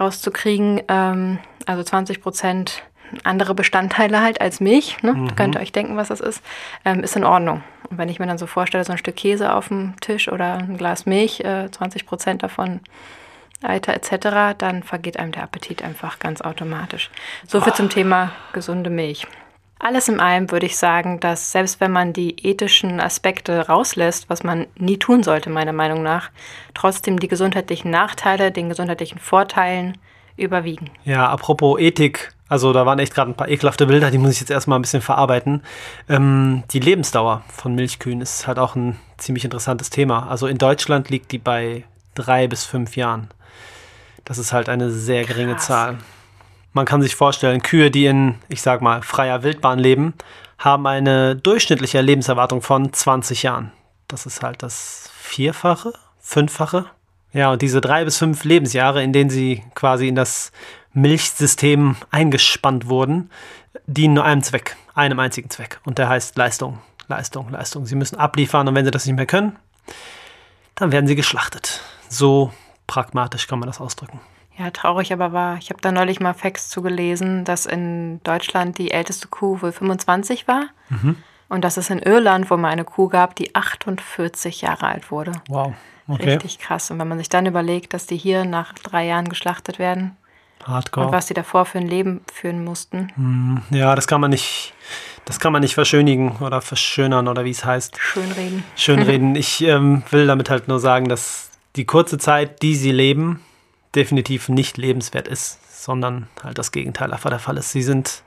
rauszukriegen, 0.00 0.82
ähm, 0.88 1.38
also 1.66 1.82
20 1.82 2.22
Prozent 2.22 2.82
andere 3.24 3.54
Bestandteile 3.54 4.22
halt 4.22 4.40
als 4.40 4.60
Milch, 4.60 5.02
ne? 5.02 5.12
Mhm. 5.12 5.36
könnt 5.36 5.56
ihr 5.56 5.60
euch 5.60 5.72
denken, 5.72 5.96
was 5.96 6.08
das 6.08 6.20
ist, 6.20 6.42
ähm, 6.84 7.02
ist 7.02 7.16
in 7.16 7.24
Ordnung. 7.24 7.62
Und 7.88 7.98
wenn 7.98 8.08
ich 8.08 8.20
mir 8.20 8.26
dann 8.26 8.38
so 8.38 8.46
vorstelle, 8.46 8.84
so 8.84 8.92
ein 8.92 8.98
Stück 8.98 9.16
Käse 9.16 9.52
auf 9.52 9.68
dem 9.68 9.94
Tisch 10.00 10.30
oder 10.30 10.58
ein 10.58 10.76
Glas 10.76 11.06
Milch, 11.06 11.40
äh, 11.40 11.70
20 11.70 12.06
Prozent 12.06 12.42
davon 12.42 12.80
Eiter 13.62 13.92
etc., 13.92 14.56
dann 14.56 14.82
vergeht 14.82 15.18
einem 15.18 15.32
der 15.32 15.42
Appetit 15.42 15.82
einfach 15.82 16.18
ganz 16.18 16.40
automatisch. 16.40 17.10
So 17.46 17.60
viel 17.60 17.74
zum 17.74 17.90
Thema 17.90 18.32
gesunde 18.52 18.90
Milch. 18.90 19.26
Alles 19.82 20.08
in 20.08 20.20
allem 20.20 20.50
würde 20.50 20.66
ich 20.66 20.76
sagen, 20.76 21.20
dass 21.20 21.52
selbst 21.52 21.80
wenn 21.80 21.90
man 21.90 22.12
die 22.12 22.36
ethischen 22.46 23.00
Aspekte 23.00 23.66
rauslässt, 23.66 24.28
was 24.28 24.42
man 24.44 24.66
nie 24.76 24.98
tun 24.98 25.22
sollte, 25.22 25.48
meiner 25.48 25.72
Meinung 25.72 26.02
nach, 26.02 26.30
trotzdem 26.74 27.18
die 27.18 27.28
gesundheitlichen 27.28 27.90
Nachteile 27.90 28.52
den 28.52 28.68
gesundheitlichen 28.68 29.18
Vorteilen 29.18 29.96
überwiegen. 30.36 30.90
Ja, 31.04 31.26
apropos 31.30 31.80
Ethik, 31.80 32.30
also 32.46 32.74
da 32.74 32.84
waren 32.84 32.98
echt 32.98 33.14
gerade 33.14 33.30
ein 33.30 33.36
paar 33.36 33.48
ekelhafte 33.48 33.86
Bilder, 33.86 34.10
die 34.10 34.18
muss 34.18 34.32
ich 34.32 34.40
jetzt 34.40 34.50
erstmal 34.50 34.78
ein 34.78 34.82
bisschen 34.82 35.00
verarbeiten. 35.00 35.62
Ähm, 36.10 36.62
die 36.72 36.80
Lebensdauer 36.80 37.42
von 37.48 37.74
Milchkühen 37.74 38.20
ist 38.20 38.46
halt 38.46 38.58
auch 38.58 38.76
ein 38.76 38.98
ziemlich 39.16 39.44
interessantes 39.44 39.88
Thema. 39.88 40.28
Also 40.28 40.46
in 40.46 40.58
Deutschland 40.58 41.08
liegt 41.08 41.32
die 41.32 41.38
bei 41.38 41.84
drei 42.14 42.48
bis 42.48 42.66
fünf 42.66 42.96
Jahren. 42.96 43.28
Das 44.26 44.36
ist 44.36 44.52
halt 44.52 44.68
eine 44.68 44.90
sehr 44.90 45.24
geringe 45.24 45.54
Krass. 45.54 45.66
Zahl. 45.66 45.98
Man 46.72 46.86
kann 46.86 47.02
sich 47.02 47.16
vorstellen, 47.16 47.62
Kühe, 47.62 47.90
die 47.90 48.06
in, 48.06 48.36
ich 48.48 48.62
sag 48.62 48.80
mal, 48.80 49.02
freier 49.02 49.42
Wildbahn 49.42 49.78
leben, 49.78 50.14
haben 50.58 50.86
eine 50.86 51.34
durchschnittliche 51.36 52.00
Lebenserwartung 52.00 52.62
von 52.62 52.92
20 52.92 53.42
Jahren. 53.42 53.72
Das 54.08 54.26
ist 54.26 54.42
halt 54.42 54.62
das 54.62 55.10
Vierfache, 55.14 55.92
Fünffache. 56.18 56.86
Ja, 57.32 57.52
und 57.52 57.62
diese 57.62 57.80
drei 57.80 58.04
bis 58.04 58.18
fünf 58.18 58.44
Lebensjahre, 58.44 59.02
in 59.02 59.12
denen 59.12 59.30
sie 59.30 59.62
quasi 59.74 60.08
in 60.08 60.14
das 60.14 60.52
Milchsystem 60.92 61.96
eingespannt 62.10 62.88
wurden, 62.88 63.30
dienen 63.86 64.14
nur 64.14 64.24
einem 64.24 64.42
Zweck, 64.42 64.76
einem 64.94 65.18
einzigen 65.18 65.50
Zweck. 65.50 65.80
Und 65.84 65.98
der 65.98 66.08
heißt 66.08 66.36
Leistung, 66.36 66.78
Leistung, 67.08 67.50
Leistung. 67.50 67.86
Sie 67.86 67.94
müssen 67.94 68.16
abliefern 68.16 68.66
und 68.68 68.74
wenn 68.74 68.84
sie 68.84 68.90
das 68.90 69.06
nicht 69.06 69.16
mehr 69.16 69.26
können, 69.26 69.56
dann 70.74 70.92
werden 70.92 71.06
sie 71.06 71.16
geschlachtet. 71.16 71.80
So 72.08 72.52
pragmatisch 72.86 73.46
kann 73.46 73.60
man 73.60 73.68
das 73.68 73.80
ausdrücken. 73.80 74.20
Ja, 74.60 74.70
traurig 74.70 75.10
aber 75.10 75.32
wahr. 75.32 75.56
Ich 75.58 75.70
habe 75.70 75.80
da 75.80 75.90
neulich 75.90 76.20
mal 76.20 76.34
Facts 76.34 76.68
zugelesen, 76.68 77.46
dass 77.46 77.64
in 77.64 78.22
Deutschland 78.24 78.76
die 78.76 78.90
älteste 78.90 79.28
Kuh 79.28 79.62
wohl 79.62 79.72
25 79.72 80.46
war. 80.46 80.66
Mhm. 80.90 81.16
Und 81.48 81.64
dass 81.64 81.78
es 81.78 81.88
in 81.88 81.98
Irland, 81.98 82.50
wo 82.50 82.58
man 82.58 82.70
eine 82.70 82.84
Kuh 82.84 83.08
gab, 83.08 83.34
die 83.36 83.54
48 83.54 84.60
Jahre 84.60 84.86
alt 84.86 85.10
wurde. 85.10 85.32
Wow. 85.48 85.72
Okay. 86.06 86.34
Richtig 86.34 86.58
krass. 86.58 86.90
Und 86.90 86.98
wenn 86.98 87.08
man 87.08 87.16
sich 87.16 87.30
dann 87.30 87.46
überlegt, 87.46 87.94
dass 87.94 88.06
die 88.06 88.18
hier 88.18 88.44
nach 88.44 88.74
drei 88.74 89.06
Jahren 89.06 89.30
geschlachtet 89.30 89.78
werden, 89.78 90.18
Hardcore. 90.62 91.06
Und 91.06 91.12
was 91.12 91.28
sie 91.28 91.32
davor 91.32 91.64
für 91.64 91.78
ein 91.78 91.88
Leben 91.88 92.20
führen 92.30 92.62
mussten. 92.62 93.10
Hm, 93.14 93.62
ja, 93.70 93.94
das 93.94 94.06
kann 94.06 94.20
man 94.20 94.30
nicht, 94.30 94.74
das 95.24 95.40
kann 95.40 95.54
man 95.54 95.62
nicht 95.62 95.72
verschönigen 95.72 96.36
oder 96.40 96.60
verschönern 96.60 97.28
oder 97.28 97.46
wie 97.46 97.50
es 97.50 97.64
heißt. 97.64 97.96
Schönreden. 97.98 98.62
Schönreden. 98.76 99.34
ich 99.36 99.62
ähm, 99.62 100.02
will 100.10 100.26
damit 100.26 100.50
halt 100.50 100.68
nur 100.68 100.78
sagen, 100.78 101.08
dass 101.08 101.50
die 101.76 101.86
kurze 101.86 102.18
Zeit, 102.18 102.60
die 102.60 102.74
sie 102.74 102.92
leben, 102.92 103.40
definitiv 103.94 104.48
nicht 104.48 104.76
lebenswert 104.76 105.28
ist, 105.28 105.84
sondern 105.84 106.28
halt 106.42 106.58
das 106.58 106.72
Gegenteil 106.72 107.12
einfach 107.12 107.30
der 107.30 107.38
Fall 107.38 107.56
ist. 107.56 107.72
Sie 107.72 107.82
sind 107.82 108.22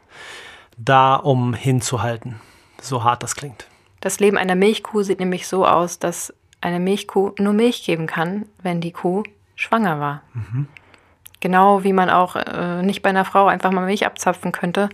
da, 0.77 1.15
um 1.15 1.53
hinzuhalten, 1.53 2.41
so 2.81 3.03
hart 3.03 3.23
das 3.23 3.35
klingt. 3.35 3.67
Das 4.01 4.19
Leben 4.19 4.37
einer 4.37 4.55
Milchkuh 4.55 5.03
sieht 5.03 5.19
nämlich 5.19 5.47
so 5.47 5.65
aus, 5.65 5.99
dass 5.99 6.33
eine 6.61 6.79
Milchkuh 6.79 7.31
nur 7.37 7.53
Milch 7.53 7.85
geben 7.85 8.07
kann, 8.07 8.45
wenn 8.61 8.81
die 8.81 8.91
Kuh 8.91 9.23
schwanger 9.55 9.99
war. 9.99 10.21
Mhm. 10.33 10.67
Genau 11.39 11.83
wie 11.83 11.93
man 11.93 12.09
auch 12.09 12.35
äh, 12.35 12.81
nicht 12.81 13.01
bei 13.01 13.09
einer 13.09 13.25
Frau 13.25 13.47
einfach 13.47 13.71
mal 13.71 13.85
Milch 13.85 14.05
abzapfen 14.05 14.51
könnte, 14.51 14.89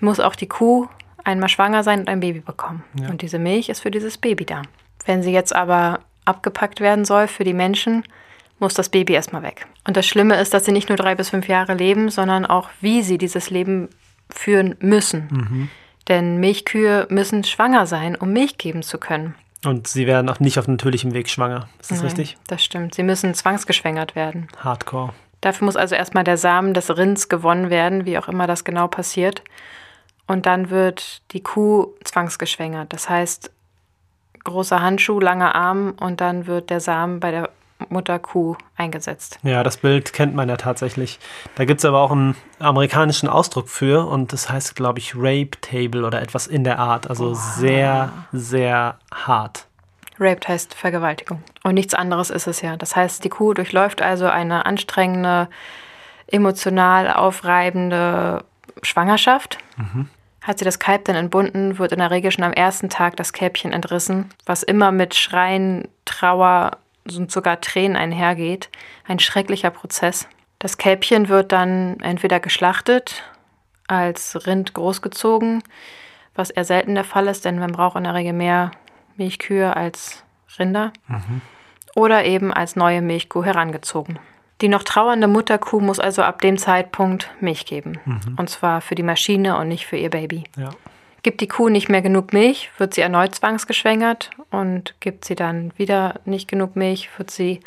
muss 0.00 0.20
auch 0.20 0.34
die 0.34 0.48
Kuh 0.48 0.88
einmal 1.24 1.48
schwanger 1.48 1.82
sein 1.82 2.00
und 2.00 2.08
ein 2.08 2.20
Baby 2.20 2.40
bekommen. 2.40 2.84
Ja. 3.00 3.08
Und 3.08 3.22
diese 3.22 3.38
Milch 3.38 3.68
ist 3.68 3.80
für 3.80 3.90
dieses 3.90 4.16
Baby 4.16 4.44
da. 4.44 4.62
Wenn 5.04 5.22
sie 5.22 5.32
jetzt 5.32 5.54
aber 5.54 6.00
abgepackt 6.24 6.80
werden 6.80 7.04
soll 7.04 7.28
für 7.28 7.44
die 7.44 7.54
Menschen, 7.54 8.04
muss 8.58 8.74
das 8.74 8.88
Baby 8.88 9.12
erstmal 9.14 9.42
weg. 9.42 9.66
Und 9.86 9.96
das 9.96 10.06
Schlimme 10.06 10.40
ist, 10.40 10.54
dass 10.54 10.64
sie 10.64 10.72
nicht 10.72 10.88
nur 10.88 10.96
drei 10.96 11.14
bis 11.14 11.30
fünf 11.30 11.48
Jahre 11.48 11.74
leben, 11.74 12.10
sondern 12.10 12.46
auch, 12.46 12.70
wie 12.80 13.02
sie 13.02 13.18
dieses 13.18 13.50
Leben 13.50 13.88
führen 14.30 14.76
müssen. 14.80 15.28
Mhm. 15.30 15.68
Denn 16.08 16.38
Milchkühe 16.38 17.06
müssen 17.10 17.44
schwanger 17.44 17.86
sein, 17.86 18.16
um 18.16 18.32
Milch 18.32 18.58
geben 18.58 18.82
zu 18.82 18.98
können. 18.98 19.34
Und 19.64 19.88
sie 19.88 20.06
werden 20.06 20.28
auch 20.28 20.38
nicht 20.38 20.58
auf 20.58 20.68
natürlichem 20.68 21.12
Weg 21.12 21.28
schwanger. 21.28 21.68
Ist 21.80 21.90
das 21.90 21.98
Nein, 21.98 22.06
richtig? 22.06 22.36
Das 22.46 22.62
stimmt. 22.62 22.94
Sie 22.94 23.02
müssen 23.02 23.34
zwangsgeschwängert 23.34 24.14
werden. 24.14 24.48
Hardcore. 24.58 25.12
Dafür 25.40 25.64
muss 25.64 25.76
also 25.76 25.94
erstmal 25.94 26.24
der 26.24 26.36
Samen 26.36 26.74
des 26.74 26.96
Rinds 26.96 27.28
gewonnen 27.28 27.70
werden, 27.70 28.06
wie 28.06 28.18
auch 28.18 28.28
immer 28.28 28.46
das 28.46 28.64
genau 28.64 28.86
passiert. 28.88 29.42
Und 30.26 30.46
dann 30.46 30.70
wird 30.70 31.22
die 31.32 31.42
Kuh 31.42 31.94
zwangsgeschwängert. 32.04 32.92
Das 32.92 33.08
heißt, 33.08 33.50
großer 34.44 34.80
Handschuh, 34.80 35.20
langer 35.20 35.54
Arm 35.54 35.94
und 36.00 36.20
dann 36.20 36.46
wird 36.46 36.70
der 36.70 36.80
Samen 36.80 37.20
bei 37.20 37.30
der 37.30 37.50
Mutterkuh 37.88 38.56
eingesetzt. 38.76 39.38
Ja, 39.42 39.62
das 39.62 39.76
Bild 39.76 40.12
kennt 40.12 40.34
man 40.34 40.48
ja 40.48 40.56
tatsächlich. 40.56 41.18
Da 41.54 41.64
gibt 41.64 41.80
es 41.80 41.84
aber 41.84 42.00
auch 42.00 42.10
einen 42.10 42.36
amerikanischen 42.58 43.28
Ausdruck 43.28 43.68
für 43.68 44.06
und 44.06 44.32
das 44.32 44.50
heißt, 44.50 44.74
glaube 44.74 44.98
ich, 44.98 45.14
Rape 45.14 45.60
Table 45.60 46.04
oder 46.04 46.22
etwas 46.22 46.46
in 46.46 46.64
der 46.64 46.78
Art. 46.78 47.08
Also 47.08 47.30
wow. 47.30 47.36
sehr, 47.36 48.12
sehr 48.32 48.98
hart. 49.12 49.66
Raped 50.18 50.48
heißt 50.48 50.74
Vergewaltigung. 50.74 51.42
Und 51.62 51.74
nichts 51.74 51.94
anderes 51.94 52.30
ist 52.30 52.46
es 52.46 52.62
ja. 52.62 52.76
Das 52.76 52.96
heißt, 52.96 53.22
die 53.24 53.28
Kuh 53.28 53.52
durchläuft 53.52 54.00
also 54.00 54.26
eine 54.26 54.64
anstrengende, 54.64 55.48
emotional 56.26 57.12
aufreibende 57.12 58.44
Schwangerschaft. 58.82 59.58
Mhm. 59.76 60.08
Hat 60.40 60.58
sie 60.58 60.64
das 60.64 60.78
Kalb 60.78 61.04
dann 61.06 61.16
entbunden, 61.16 61.78
wird 61.78 61.92
in 61.92 61.98
der 61.98 62.10
Regel 62.10 62.30
schon 62.30 62.44
am 62.44 62.52
ersten 62.52 62.88
Tag 62.88 63.16
das 63.16 63.32
Kälbchen 63.32 63.72
entrissen, 63.72 64.30
was 64.46 64.62
immer 64.62 64.92
mit 64.92 65.14
Schreien, 65.14 65.88
Trauer 66.04 66.78
und 67.14 67.30
sogar 67.30 67.60
Tränen 67.60 67.96
einhergeht. 67.96 68.70
Ein 69.06 69.18
schrecklicher 69.18 69.70
Prozess. 69.70 70.28
Das 70.58 70.78
Kälbchen 70.78 71.28
wird 71.28 71.52
dann 71.52 72.00
entweder 72.00 72.40
geschlachtet, 72.40 73.22
als 73.88 74.46
Rind 74.46 74.74
großgezogen, 74.74 75.62
was 76.34 76.50
eher 76.50 76.64
selten 76.64 76.94
der 76.94 77.04
Fall 77.04 77.28
ist, 77.28 77.44
denn 77.44 77.58
man 77.58 77.72
braucht 77.72 77.96
in 77.96 78.04
der 78.04 78.14
Regel 78.14 78.32
mehr 78.32 78.70
Milchkühe 79.16 79.76
als 79.76 80.24
Rinder 80.58 80.92
mhm. 81.08 81.40
oder 81.94 82.24
eben 82.24 82.52
als 82.52 82.76
neue 82.76 83.02
Milchkuh 83.02 83.44
herangezogen. 83.44 84.18
Die 84.62 84.68
noch 84.68 84.82
trauernde 84.82 85.28
Mutterkuh 85.28 85.80
muss 85.80 86.00
also 86.00 86.22
ab 86.22 86.40
dem 86.40 86.56
Zeitpunkt 86.56 87.30
Milch 87.40 87.66
geben. 87.66 87.98
Mhm. 88.04 88.36
Und 88.38 88.48
zwar 88.48 88.80
für 88.80 88.94
die 88.94 89.02
Maschine 89.02 89.58
und 89.58 89.68
nicht 89.68 89.86
für 89.86 89.96
ihr 89.96 90.10
Baby. 90.10 90.44
Ja. 90.56 90.70
Gibt 91.26 91.40
die 91.40 91.48
Kuh 91.48 91.70
nicht 91.70 91.88
mehr 91.88 92.02
genug 92.02 92.32
Milch, 92.32 92.70
wird 92.78 92.94
sie 92.94 93.00
erneut 93.00 93.34
zwangsgeschwängert 93.34 94.30
und 94.52 94.94
gibt 95.00 95.24
sie 95.24 95.34
dann 95.34 95.72
wieder 95.76 96.20
nicht 96.24 96.46
genug 96.46 96.76
Milch, 96.76 97.10
wird 97.18 97.32
sie 97.32 97.58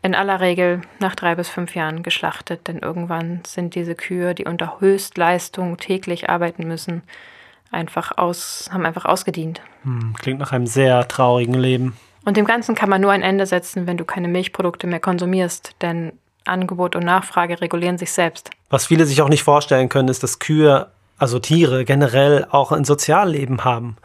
in 0.00 0.14
aller 0.14 0.40
Regel 0.40 0.80
nach 0.98 1.14
drei 1.14 1.34
bis 1.34 1.50
fünf 1.50 1.74
Jahren 1.74 2.02
geschlachtet, 2.02 2.68
denn 2.68 2.78
irgendwann 2.78 3.42
sind 3.46 3.74
diese 3.74 3.94
Kühe, 3.94 4.34
die 4.34 4.46
unter 4.46 4.80
Höchstleistung 4.80 5.76
täglich 5.76 6.30
arbeiten 6.30 6.66
müssen, 6.66 7.02
einfach 7.70 8.16
aus, 8.16 8.70
haben 8.72 8.86
einfach 8.86 9.04
ausgedient. 9.04 9.60
Hm, 9.82 10.14
klingt 10.18 10.38
nach 10.38 10.52
einem 10.52 10.66
sehr 10.66 11.06
traurigen 11.06 11.52
Leben. 11.52 11.98
Und 12.24 12.38
dem 12.38 12.46
Ganzen 12.46 12.74
kann 12.74 12.88
man 12.88 13.02
nur 13.02 13.12
ein 13.12 13.20
Ende 13.20 13.44
setzen, 13.44 13.86
wenn 13.86 13.98
du 13.98 14.06
keine 14.06 14.28
Milchprodukte 14.28 14.86
mehr 14.86 15.00
konsumierst, 15.00 15.74
denn 15.82 16.12
Angebot 16.46 16.96
und 16.96 17.04
Nachfrage 17.04 17.60
regulieren 17.60 17.98
sich 17.98 18.12
selbst. 18.12 18.48
Was 18.70 18.86
viele 18.86 19.04
sich 19.04 19.20
auch 19.20 19.28
nicht 19.28 19.42
vorstellen 19.42 19.90
können, 19.90 20.08
ist, 20.08 20.22
dass 20.22 20.38
Kühe, 20.38 20.90
also 21.20 21.38
Tiere 21.38 21.84
generell 21.84 22.46
auch 22.50 22.72
ein 22.72 22.84
Sozialleben 22.84 23.62
haben. 23.62 23.96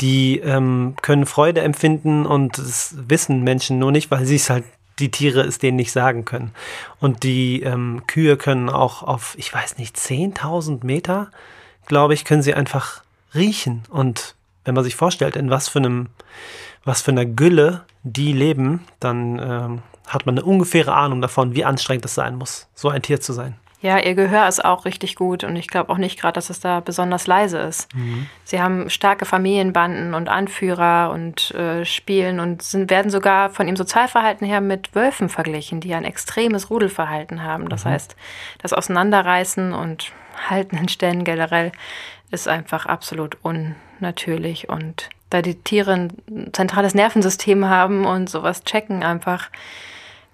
Die 0.00 0.38
ähm, 0.38 0.94
können 1.02 1.26
Freude 1.26 1.60
empfinden 1.60 2.24
und 2.24 2.56
das 2.56 2.94
wissen 2.96 3.42
Menschen 3.42 3.78
nur 3.78 3.92
nicht, 3.92 4.10
weil 4.10 4.24
sie 4.24 4.36
es 4.36 4.48
halt 4.48 4.64
die 4.98 5.10
Tiere 5.10 5.42
es 5.42 5.58
denen 5.58 5.76
nicht 5.76 5.92
sagen 5.92 6.24
können. 6.24 6.52
Und 6.98 7.24
die 7.24 7.62
ähm, 7.62 8.02
Kühe 8.06 8.38
können 8.38 8.70
auch 8.70 9.02
auf, 9.02 9.34
ich 9.36 9.52
weiß 9.52 9.76
nicht, 9.76 9.96
10.000 9.96 10.84
Meter, 10.84 11.30
glaube 11.86 12.14
ich, 12.14 12.24
können 12.24 12.42
sie 12.42 12.54
einfach 12.54 13.02
riechen. 13.34 13.82
Und 13.90 14.34
wenn 14.64 14.74
man 14.74 14.84
sich 14.84 14.96
vorstellt, 14.96 15.36
in 15.36 15.50
was 15.50 15.68
für 15.68 15.78
einem, 15.78 16.08
was 16.84 17.02
für 17.02 17.10
einer 17.10 17.26
Gülle 17.26 17.84
die 18.02 18.32
leben, 18.32 18.80
dann 18.98 19.38
ähm, 19.38 19.82
hat 20.06 20.24
man 20.24 20.38
eine 20.38 20.44
ungefähre 20.46 20.94
Ahnung 20.94 21.20
davon, 21.20 21.54
wie 21.54 21.66
anstrengend 21.66 22.06
es 22.06 22.14
sein 22.14 22.36
muss, 22.36 22.68
so 22.74 22.88
ein 22.88 23.02
Tier 23.02 23.20
zu 23.20 23.34
sein. 23.34 23.56
Ja, 23.82 23.98
ihr 23.98 24.14
Gehör 24.14 24.46
ist 24.46 24.64
auch 24.64 24.84
richtig 24.84 25.16
gut 25.16 25.42
und 25.42 25.56
ich 25.56 25.66
glaube 25.66 25.92
auch 25.92 25.98
nicht 25.98 26.18
gerade, 26.18 26.34
dass 26.34 26.50
es 26.50 26.60
da 26.60 26.78
besonders 26.78 27.26
leise 27.26 27.58
ist. 27.58 27.92
Mhm. 27.96 28.28
Sie 28.44 28.62
haben 28.62 28.88
starke 28.88 29.26
Familienbanden 29.26 30.14
und 30.14 30.28
Anführer 30.28 31.10
und 31.12 31.50
äh, 31.50 31.84
spielen 31.84 32.38
und 32.38 32.62
sind, 32.62 32.90
werden 32.90 33.10
sogar 33.10 33.50
von 33.50 33.66
ihrem 33.66 33.76
Sozialverhalten 33.76 34.46
her 34.46 34.60
mit 34.60 34.94
Wölfen 34.94 35.28
verglichen, 35.28 35.80
die 35.80 35.94
ein 35.94 36.04
extremes 36.04 36.70
Rudelverhalten 36.70 37.42
haben. 37.42 37.68
Das 37.68 37.84
mhm. 37.84 37.90
heißt, 37.90 38.16
das 38.62 38.72
Auseinanderreißen 38.72 39.72
und 39.72 40.12
Halten 40.48 40.76
in 40.76 40.88
Stellen 40.88 41.24
generell 41.24 41.72
ist 42.30 42.46
einfach 42.46 42.86
absolut 42.86 43.36
unnatürlich. 43.42 44.68
Und 44.68 45.10
da 45.30 45.42
die 45.42 45.56
Tiere 45.56 45.92
ein 45.92 46.12
zentrales 46.52 46.94
Nervensystem 46.94 47.68
haben 47.68 48.06
und 48.06 48.30
sowas 48.30 48.62
checken 48.62 49.02
einfach, 49.02 49.50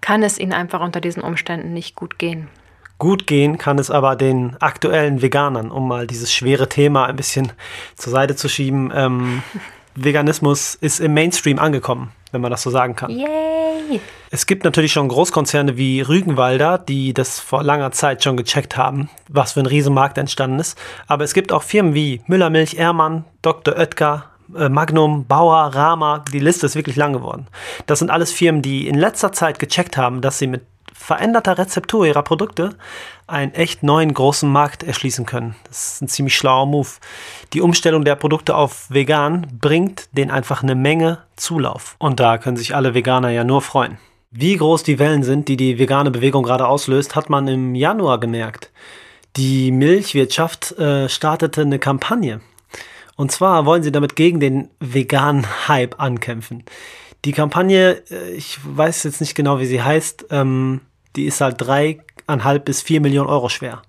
kann 0.02 0.22
es 0.22 0.38
ihnen 0.38 0.52
einfach 0.52 0.80
unter 0.80 1.00
diesen 1.00 1.22
Umständen 1.22 1.72
nicht 1.72 1.96
gut 1.96 2.18
gehen. 2.18 2.48
Gut 2.98 3.28
gehen 3.28 3.58
kann 3.58 3.78
es 3.78 3.90
aber 3.90 4.16
den 4.16 4.56
aktuellen 4.61 5.22
Veganern, 5.22 5.70
um 5.70 5.87
mal 5.87 6.06
dieses 6.06 6.32
schwere 6.32 6.68
Thema 6.68 7.06
ein 7.06 7.16
bisschen 7.16 7.52
zur 7.96 8.12
Seite 8.12 8.34
zu 8.34 8.48
schieben. 8.48 8.92
Ähm, 8.94 9.42
Veganismus 9.94 10.74
ist 10.74 11.00
im 11.00 11.14
Mainstream 11.14 11.58
angekommen, 11.58 12.12
wenn 12.32 12.40
man 12.40 12.50
das 12.50 12.62
so 12.62 12.70
sagen 12.70 12.96
kann. 12.96 13.11
Yay! 13.11 14.00
Es 14.30 14.46
gibt 14.46 14.64
natürlich 14.64 14.92
schon 14.92 15.08
Großkonzerne 15.08 15.76
wie 15.76 16.00
Rügenwalder, 16.00 16.78
die 16.78 17.14
das 17.14 17.40
vor 17.40 17.62
langer 17.62 17.92
Zeit 17.92 18.22
schon 18.22 18.37
gecheckt 18.37 18.76
haben, 18.76 19.08
was 19.28 19.52
für 19.52 19.61
ein 19.61 19.66
Riesenmarkt 19.66 20.18
entstanden 20.18 20.58
ist. 20.58 20.78
Aber 21.06 21.24
es 21.24 21.34
gibt 21.34 21.52
auch 21.52 21.62
Firmen 21.62 21.94
wie 21.94 22.20
Müllermilch, 22.26 22.74
Ehrmann, 22.74 23.24
Dr. 23.42 23.76
Oetker, 23.76 24.26
äh, 24.56 24.68
Magnum, 24.68 25.24
Bauer, 25.26 25.74
Rama, 25.74 26.24
die 26.32 26.38
Liste 26.38 26.66
ist 26.66 26.74
wirklich 26.74 26.96
lang 26.96 27.12
geworden. 27.12 27.46
Das 27.87 27.98
sind 27.98 28.11
alles 28.11 28.32
Firmen, 28.32 28.62
die 28.62 28.88
in 28.88 28.96
letzter 28.96 29.32
Zeit 29.32 29.58
gecheckt 29.58 29.96
haben, 29.96 30.20
dass 30.20 30.38
sie 30.38 30.46
mit 30.46 30.62
veränderter 30.98 31.56
Rezeptur 31.56 32.06
ihrer 32.06 32.22
Produkte 32.22 32.76
einen 33.26 33.54
echt 33.54 33.82
neuen 33.82 34.12
großen 34.12 34.50
Markt 34.50 34.82
erschließen 34.82 35.26
können. 35.26 35.54
Das 35.64 35.94
ist 35.94 36.02
ein 36.02 36.08
ziemlich 36.08 36.37
schlauer 36.37 36.66
Move. 36.66 36.88
Die 37.52 37.61
Umstellung 37.61 38.04
der 38.04 38.16
Produkte 38.16 38.56
auf 38.56 38.90
vegan 38.90 39.46
bringt 39.61 40.08
denen 40.16 40.30
einfach 40.30 40.62
eine 40.62 40.74
Menge 40.74 41.18
Zulauf. 41.37 41.96
Und 41.98 42.20
da 42.20 42.38
können 42.38 42.56
sich 42.56 42.74
alle 42.74 42.94
Veganer 42.94 43.30
ja 43.30 43.44
nur 43.44 43.62
freuen. 43.62 43.98
Wie 44.30 44.56
groß 44.56 44.82
die 44.82 44.98
Wellen 44.98 45.22
sind, 45.22 45.48
die 45.48 45.56
die 45.56 45.78
vegane 45.78 46.11
Bewegung 46.11 46.42
gerade 46.42 46.66
auslöst, 46.66 47.16
hat 47.16 47.30
man 47.30 47.48
im 47.48 47.74
Januar 47.74 48.20
gemerkt. 48.20 48.70
Die 49.37 49.70
Milchwirtschaft 49.70 50.72
äh, 50.78 51.08
startete 51.08 51.62
eine 51.62 51.78
Kampagne. 51.78 52.40
Und 53.16 53.32
zwar 53.32 53.66
wollen 53.66 53.82
sie 53.82 53.92
damit 53.92 54.16
gegen 54.16 54.40
den 54.40 54.68
veganen 54.80 55.46
Hype 55.68 56.00
ankämpfen. 56.00 56.64
Die 57.24 57.32
Kampagne, 57.32 58.02
äh, 58.11 58.30
ich 58.32 58.58
weiß 58.64 59.04
jetzt 59.04 59.20
nicht 59.20 59.34
genau, 59.34 59.58
wie 59.61 59.66
sie 59.66 59.82
heißt, 59.82 60.26
ähm, 60.30 60.80
die 61.18 61.26
ist 61.26 61.40
halt 61.40 61.57
dreieinhalb 61.59 62.64
bis 62.64 62.81
vier 62.81 63.00
Millionen 63.00 63.28
Euro 63.28 63.48
schwer. 63.48 63.83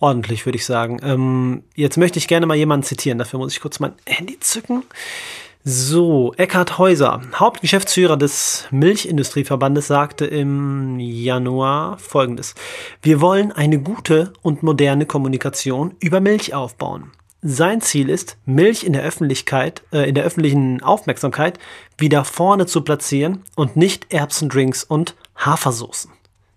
Ordentlich, 0.00 0.44
würde 0.44 0.56
ich 0.56 0.66
sagen. 0.66 0.98
Ähm, 1.02 1.62
jetzt 1.76 1.96
möchte 1.96 2.18
ich 2.18 2.26
gerne 2.26 2.46
mal 2.46 2.56
jemanden 2.56 2.84
zitieren. 2.84 3.18
Dafür 3.18 3.38
muss 3.38 3.52
ich 3.52 3.60
kurz 3.60 3.80
mein 3.80 3.92
Handy 4.06 4.40
zücken. 4.40 4.82
So, 5.66 6.34
Eckhard 6.36 6.76
Häuser, 6.76 7.22
Hauptgeschäftsführer 7.36 8.18
des 8.18 8.66
Milchindustrieverbandes, 8.70 9.86
sagte 9.86 10.26
im 10.26 10.98
Januar 11.00 11.96
folgendes. 11.96 12.54
Wir 13.00 13.22
wollen 13.22 13.50
eine 13.50 13.78
gute 13.78 14.34
und 14.42 14.62
moderne 14.62 15.06
Kommunikation 15.06 15.94
über 16.00 16.20
Milch 16.20 16.52
aufbauen. 16.52 17.12
Sein 17.40 17.80
Ziel 17.80 18.10
ist, 18.10 18.36
Milch 18.44 18.84
in 18.84 18.92
der 18.92 19.04
Öffentlichkeit, 19.04 19.82
äh, 19.90 20.08
in 20.08 20.14
der 20.14 20.24
öffentlichen 20.24 20.82
Aufmerksamkeit 20.82 21.58
wieder 21.96 22.24
vorne 22.24 22.66
zu 22.66 22.82
platzieren 22.82 23.42
und 23.54 23.76
nicht 23.76 24.12
Erbsendrinks 24.12 24.84
und 24.84 25.14
Hafersoßen. 25.36 26.10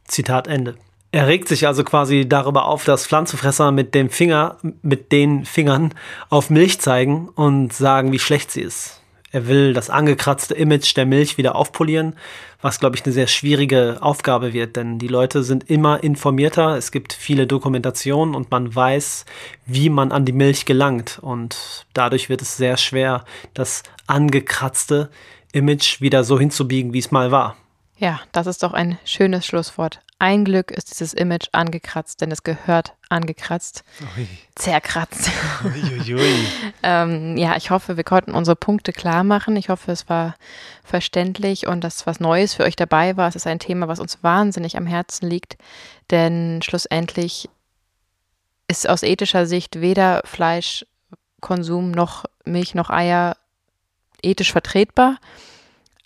Zitat 0.07 0.47
Ende. 0.47 0.75
Er 1.11 1.27
regt 1.27 1.47
sich 1.47 1.67
also 1.67 1.83
quasi 1.83 2.27
darüber 2.27 2.65
auf, 2.65 2.83
dass 2.83 3.07
Pflanzenfresser 3.07 3.71
mit 3.71 3.95
dem 3.95 4.09
Finger, 4.09 4.57
mit 4.81 5.11
den 5.11 5.45
Fingern 5.45 5.93
auf 6.29 6.49
Milch 6.49 6.79
zeigen 6.79 7.29
und 7.29 7.71
sagen, 7.71 8.11
wie 8.11 8.19
schlecht 8.19 8.51
sie 8.51 8.61
ist. 8.61 9.01
Er 9.31 9.47
will 9.47 9.73
das 9.73 9.89
angekratzte 9.89 10.53
Image 10.53 10.95
der 10.95 11.05
Milch 11.05 11.37
wieder 11.37 11.55
aufpolieren, 11.55 12.15
was, 12.61 12.79
glaube 12.79 12.95
ich, 12.95 13.05
eine 13.05 13.13
sehr 13.13 13.27
schwierige 13.27 13.97
Aufgabe 14.01 14.53
wird, 14.53 14.77
denn 14.77 14.99
die 14.99 15.09
Leute 15.09 15.43
sind 15.43 15.69
immer 15.69 16.01
informierter, 16.03 16.77
es 16.77 16.91
gibt 16.91 17.13
viele 17.13 17.45
Dokumentationen 17.45 18.35
und 18.35 18.51
man 18.51 18.73
weiß, 18.73 19.25
wie 19.65 19.89
man 19.89 20.11
an 20.11 20.25
die 20.25 20.31
Milch 20.31 20.65
gelangt 20.65 21.19
und 21.21 21.85
dadurch 21.93 22.29
wird 22.29 22.41
es 22.41 22.57
sehr 22.57 22.77
schwer, 22.77 23.25
das 23.53 23.83
angekratzte 24.07 25.09
Image 25.51 25.99
wieder 25.99 26.23
so 26.23 26.39
hinzubiegen, 26.39 26.93
wie 26.93 26.99
es 26.99 27.11
mal 27.11 27.29
war. 27.29 27.57
Ja, 27.97 28.19
das 28.31 28.45
ist 28.45 28.61
doch 28.61 28.73
ein 28.73 28.99
schönes 29.05 29.45
Schlusswort. 29.45 30.01
Ein 30.19 30.45
Glück 30.45 30.71
ist 30.71 30.89
dieses 30.89 31.13
Image 31.13 31.49
angekratzt, 31.51 32.21
denn 32.21 32.31
es 32.31 32.41
gehört 32.43 32.93
angekratzt, 33.09 33.83
Ui. 34.17 34.27
zerkratzt. 34.55 35.29
ähm, 36.83 37.37
ja, 37.37 37.55
ich 37.55 37.69
hoffe, 37.69 37.97
wir 37.97 38.03
konnten 38.03 38.33
unsere 38.33 38.55
Punkte 38.55 38.93
klar 38.93 39.23
machen. 39.23 39.55
Ich 39.55 39.69
hoffe, 39.69 39.91
es 39.91 40.09
war 40.09 40.35
verständlich 40.83 41.67
und 41.67 41.83
dass 41.83 42.07
was 42.07 42.19
Neues 42.19 42.55
für 42.55 42.63
euch 42.63 42.75
dabei 42.75 43.15
war. 43.15 43.27
Es 43.27 43.35
ist 43.35 43.45
ein 43.45 43.59
Thema, 43.59 43.87
was 43.87 43.99
uns 43.99 44.23
wahnsinnig 44.23 44.75
am 44.77 44.87
Herzen 44.87 45.29
liegt, 45.29 45.57
denn 46.09 46.61
schlussendlich 46.63 47.49
ist 48.67 48.89
aus 48.89 49.03
ethischer 49.03 49.45
Sicht 49.45 49.81
weder 49.81 50.21
Fleischkonsum 50.25 51.91
noch 51.91 52.25
Milch 52.43 52.73
noch 52.73 52.89
Eier 52.89 53.37
ethisch 54.23 54.51
vertretbar 54.51 55.17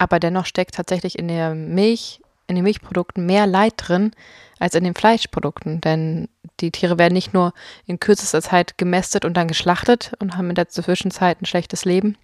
aber 0.01 0.19
dennoch 0.19 0.47
steckt 0.47 0.73
tatsächlich 0.73 1.19
in 1.19 1.27
der 1.27 1.53
Milch, 1.53 2.21
in 2.47 2.55
den 2.55 2.63
Milchprodukten 2.63 3.23
mehr 3.23 3.45
Leid 3.45 3.73
drin 3.77 4.13
als 4.57 4.73
in 4.73 4.83
den 4.83 4.95
Fleischprodukten. 4.95 5.79
Denn 5.79 6.27
die 6.59 6.71
Tiere 6.71 6.97
werden 6.97 7.13
nicht 7.13 7.35
nur 7.35 7.53
in 7.85 7.99
kürzester 7.99 8.41
Zeit 8.41 8.79
gemästet 8.79 9.25
und 9.25 9.37
dann 9.37 9.47
geschlachtet 9.47 10.13
und 10.17 10.35
haben 10.37 10.49
in 10.49 10.55
der 10.55 10.69
Zwischenzeit 10.69 11.39
ein 11.39 11.45
schlechtes 11.45 11.85
Leben, 11.85 12.17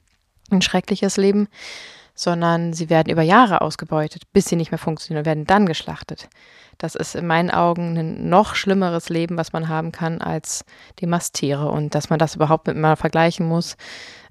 ein 0.49 0.63
schreckliches 0.63 1.17
Leben, 1.17 1.49
sondern 2.15 2.73
sie 2.73 2.89
werden 2.89 3.11
über 3.11 3.21
Jahre 3.21 3.61
ausgebeutet, 3.61 4.23
bis 4.33 4.45
sie 4.45 4.55
nicht 4.55 4.71
mehr 4.71 4.79
funktionieren 4.79 5.21
und 5.21 5.27
werden 5.27 5.45
dann 5.45 5.67
geschlachtet. 5.67 6.29
Das 6.79 6.95
ist 6.95 7.13
in 7.13 7.27
meinen 7.27 7.51
Augen 7.51 7.95
ein 7.95 8.27
noch 8.27 8.55
schlimmeres 8.55 9.09
Leben, 9.09 9.37
was 9.37 9.53
man 9.53 9.69
haben 9.69 9.91
kann, 9.91 10.19
als 10.19 10.65
die 10.97 11.05
Masttiere. 11.05 11.69
Und 11.69 11.93
dass 11.93 12.09
man 12.09 12.17
das 12.17 12.33
überhaupt 12.33 12.65
miteinander 12.65 12.97
vergleichen 12.97 13.47
muss, 13.47 13.77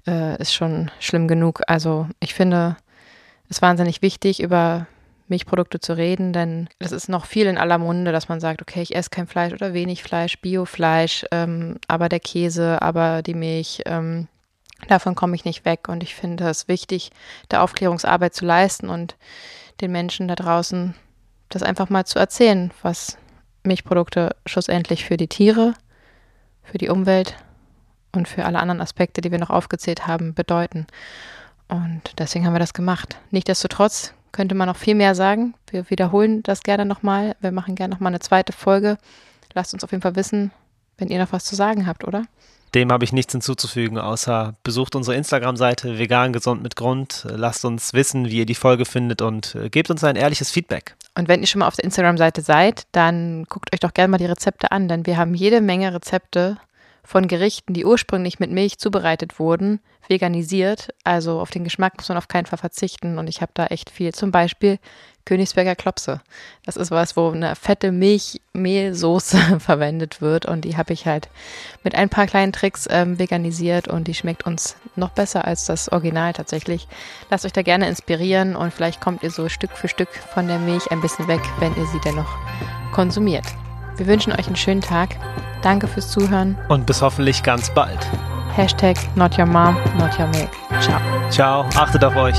äh, 0.05 0.37
ist 0.41 0.53
schon 0.53 0.91
schlimm 0.99 1.29
genug. 1.29 1.61
Also 1.67 2.09
ich 2.19 2.33
finde 2.33 2.75
es 3.49 3.61
wahnsinnig 3.61 4.01
wichtig, 4.01 4.41
über 4.41 4.87
Milchprodukte 5.27 5.79
zu 5.79 5.95
reden, 5.95 6.31
denn 6.31 6.69
es 6.79 6.91
ist 6.91 7.09
noch 7.09 7.25
viel 7.25 7.47
in 7.47 7.57
aller 7.57 7.77
Munde, 7.77 8.11
dass 8.11 8.29
man 8.29 8.39
sagt, 8.39 8.61
okay, 8.61 8.81
ich 8.81 8.95
esse 8.95 9.09
kein 9.09 9.27
Fleisch 9.27 9.53
oder 9.53 9.73
wenig 9.73 10.03
Fleisch, 10.03 10.39
Biofleisch, 10.39 11.25
ähm, 11.31 11.79
aber 11.87 12.07
der 12.07 12.19
Käse, 12.19 12.81
aber 12.81 13.21
die 13.21 13.33
Milch, 13.33 13.81
ähm, 13.85 14.27
davon 14.87 15.15
komme 15.15 15.35
ich 15.35 15.43
nicht 15.43 15.65
weg. 15.65 15.89
Und 15.89 16.03
ich 16.03 16.15
finde 16.15 16.47
es 16.49 16.67
wichtig, 16.67 17.11
da 17.49 17.61
Aufklärungsarbeit 17.61 18.33
zu 18.33 18.45
leisten 18.45 18.89
und 18.89 19.15
den 19.81 19.91
Menschen 19.91 20.27
da 20.27 20.35
draußen 20.35 20.95
das 21.49 21.63
einfach 21.63 21.89
mal 21.89 22.05
zu 22.05 22.19
erzählen, 22.19 22.71
was 22.81 23.17
Milchprodukte 23.63 24.35
schlussendlich 24.45 25.05
für 25.05 25.17
die 25.17 25.27
Tiere, 25.27 25.73
für 26.63 26.77
die 26.77 26.89
Umwelt 26.89 27.35
und 28.13 28.27
für 28.27 28.45
alle 28.45 28.59
anderen 28.59 28.81
Aspekte, 28.81 29.21
die 29.21 29.31
wir 29.31 29.39
noch 29.39 29.49
aufgezählt 29.49 30.07
haben, 30.07 30.33
bedeuten. 30.33 30.87
Und 31.67 32.01
deswegen 32.17 32.45
haben 32.45 32.53
wir 32.53 32.59
das 32.59 32.73
gemacht. 32.73 33.17
Nichtsdestotrotz 33.31 34.13
könnte 34.31 34.55
man 34.55 34.67
noch 34.67 34.77
viel 34.77 34.95
mehr 34.95 35.15
sagen. 35.15 35.55
Wir 35.69 35.89
wiederholen 35.89 36.43
das 36.43 36.63
gerne 36.63 36.85
nochmal. 36.85 37.35
Wir 37.39 37.51
machen 37.51 37.75
gerne 37.75 37.93
nochmal 37.93 38.11
eine 38.11 38.19
zweite 38.19 38.53
Folge. 38.53 38.97
Lasst 39.53 39.73
uns 39.73 39.83
auf 39.83 39.91
jeden 39.91 40.01
Fall 40.01 40.15
wissen, 40.15 40.51
wenn 40.97 41.09
ihr 41.09 41.19
noch 41.19 41.31
was 41.31 41.45
zu 41.45 41.55
sagen 41.55 41.87
habt, 41.87 42.05
oder? 42.05 42.23
Dem 42.75 42.91
habe 42.91 43.05
ich 43.05 43.13
nichts 43.13 43.31
hinzuzufügen, 43.31 43.97
außer 43.97 44.53
besucht 44.61 44.95
unsere 44.95 45.15
Instagram-Seite 45.15 45.97
vegan 45.97 46.33
gesund 46.33 46.61
mit 46.61 46.75
Grund. 46.75 47.25
Lasst 47.29 47.63
uns 47.63 47.93
wissen, 47.93 48.25
wie 48.25 48.39
ihr 48.39 48.45
die 48.45 48.55
Folge 48.55 48.85
findet 48.85 49.21
und 49.21 49.55
äh, 49.55 49.69
gebt 49.69 49.89
uns 49.89 50.03
ein 50.03 50.17
ehrliches 50.17 50.51
Feedback. 50.51 50.95
Und 51.15 51.29
wenn 51.29 51.41
ihr 51.41 51.47
schon 51.47 51.59
mal 51.59 51.67
auf 51.67 51.75
der 51.75 51.85
Instagram-Seite 51.85 52.41
seid, 52.41 52.85
dann 52.91 53.45
guckt 53.45 53.73
euch 53.73 53.79
doch 53.79 53.93
gerne 53.93 54.09
mal 54.11 54.17
die 54.17 54.25
Rezepte 54.25 54.71
an, 54.71 54.87
denn 54.87 55.05
wir 55.05 55.17
haben 55.17 55.33
jede 55.33 55.61
Menge 55.61 55.93
Rezepte 55.93 56.57
von 57.07 57.29
Gerichten, 57.29 57.73
die 57.73 57.85
ursprünglich 57.85 58.37
mit 58.39 58.51
Milch 58.51 58.79
zubereitet 58.79 59.39
wurden, 59.39 59.79
veganisiert. 60.09 60.89
Also 61.05 61.39
auf 61.39 61.49
den 61.51 61.63
Geschmack 61.63 61.95
muss 61.95 62.09
man 62.09 62.17
auf 62.17 62.27
keinen 62.27 62.47
Fall 62.47 62.59
verzichten. 62.59 63.17
Und 63.17 63.29
ich 63.29 63.41
habe 63.41 63.53
da 63.53 63.67
echt 63.67 63.89
viel. 63.89 64.13
Zum 64.13 64.29
Beispiel 64.29 64.77
Königsberger 65.23 65.77
Klopse. 65.77 66.19
Das 66.65 66.75
ist 66.75 66.91
was, 66.91 67.15
wo 67.15 67.29
eine 67.29 67.55
fette 67.55 67.93
Milchmehlsoße 67.93 69.59
verwendet 69.61 70.21
wird. 70.21 70.47
Und 70.47 70.65
die 70.65 70.75
habe 70.75 70.91
ich 70.91 71.05
halt 71.05 71.29
mit 71.81 71.95
ein 71.95 72.09
paar 72.09 72.27
kleinen 72.27 72.51
Tricks 72.51 72.87
ähm, 72.89 73.17
veganisiert. 73.17 73.87
Und 73.87 74.09
die 74.09 74.13
schmeckt 74.13 74.45
uns 74.45 74.75
noch 74.97 75.11
besser 75.11 75.45
als 75.45 75.63
das 75.63 75.89
Original 75.89 76.33
tatsächlich. 76.33 76.89
Lasst 77.29 77.45
euch 77.45 77.53
da 77.53 77.61
gerne 77.61 77.87
inspirieren. 77.87 78.57
Und 78.57 78.73
vielleicht 78.73 78.99
kommt 78.99 79.23
ihr 79.23 79.31
so 79.31 79.47
Stück 79.47 79.71
für 79.71 79.87
Stück 79.87 80.09
von 80.33 80.49
der 80.49 80.59
Milch 80.59 80.91
ein 80.91 80.99
bisschen 80.99 81.29
weg, 81.29 81.41
wenn 81.59 81.73
ihr 81.77 81.85
sie 81.85 82.01
dennoch 82.03 82.35
konsumiert. 82.91 83.45
Wir 83.97 84.07
wünschen 84.07 84.31
euch 84.31 84.47
einen 84.47 84.55
schönen 84.55 84.81
Tag. 84.81 85.09
Danke 85.61 85.87
fürs 85.87 86.09
Zuhören. 86.09 86.57
Und 86.69 86.85
bis 86.85 87.01
hoffentlich 87.01 87.41
ganz 87.43 87.73
bald. 87.73 87.99
Hashtag 88.55 88.97
not 89.15 89.37
your 89.37 89.45
mom, 89.45 89.75
not 89.97 90.17
your 90.19 90.27
milk. 90.27 90.49
Ciao. 90.79 90.99
Ciao, 91.29 91.65
achtet 91.75 92.03
auf 92.03 92.15
euch. 92.15 92.37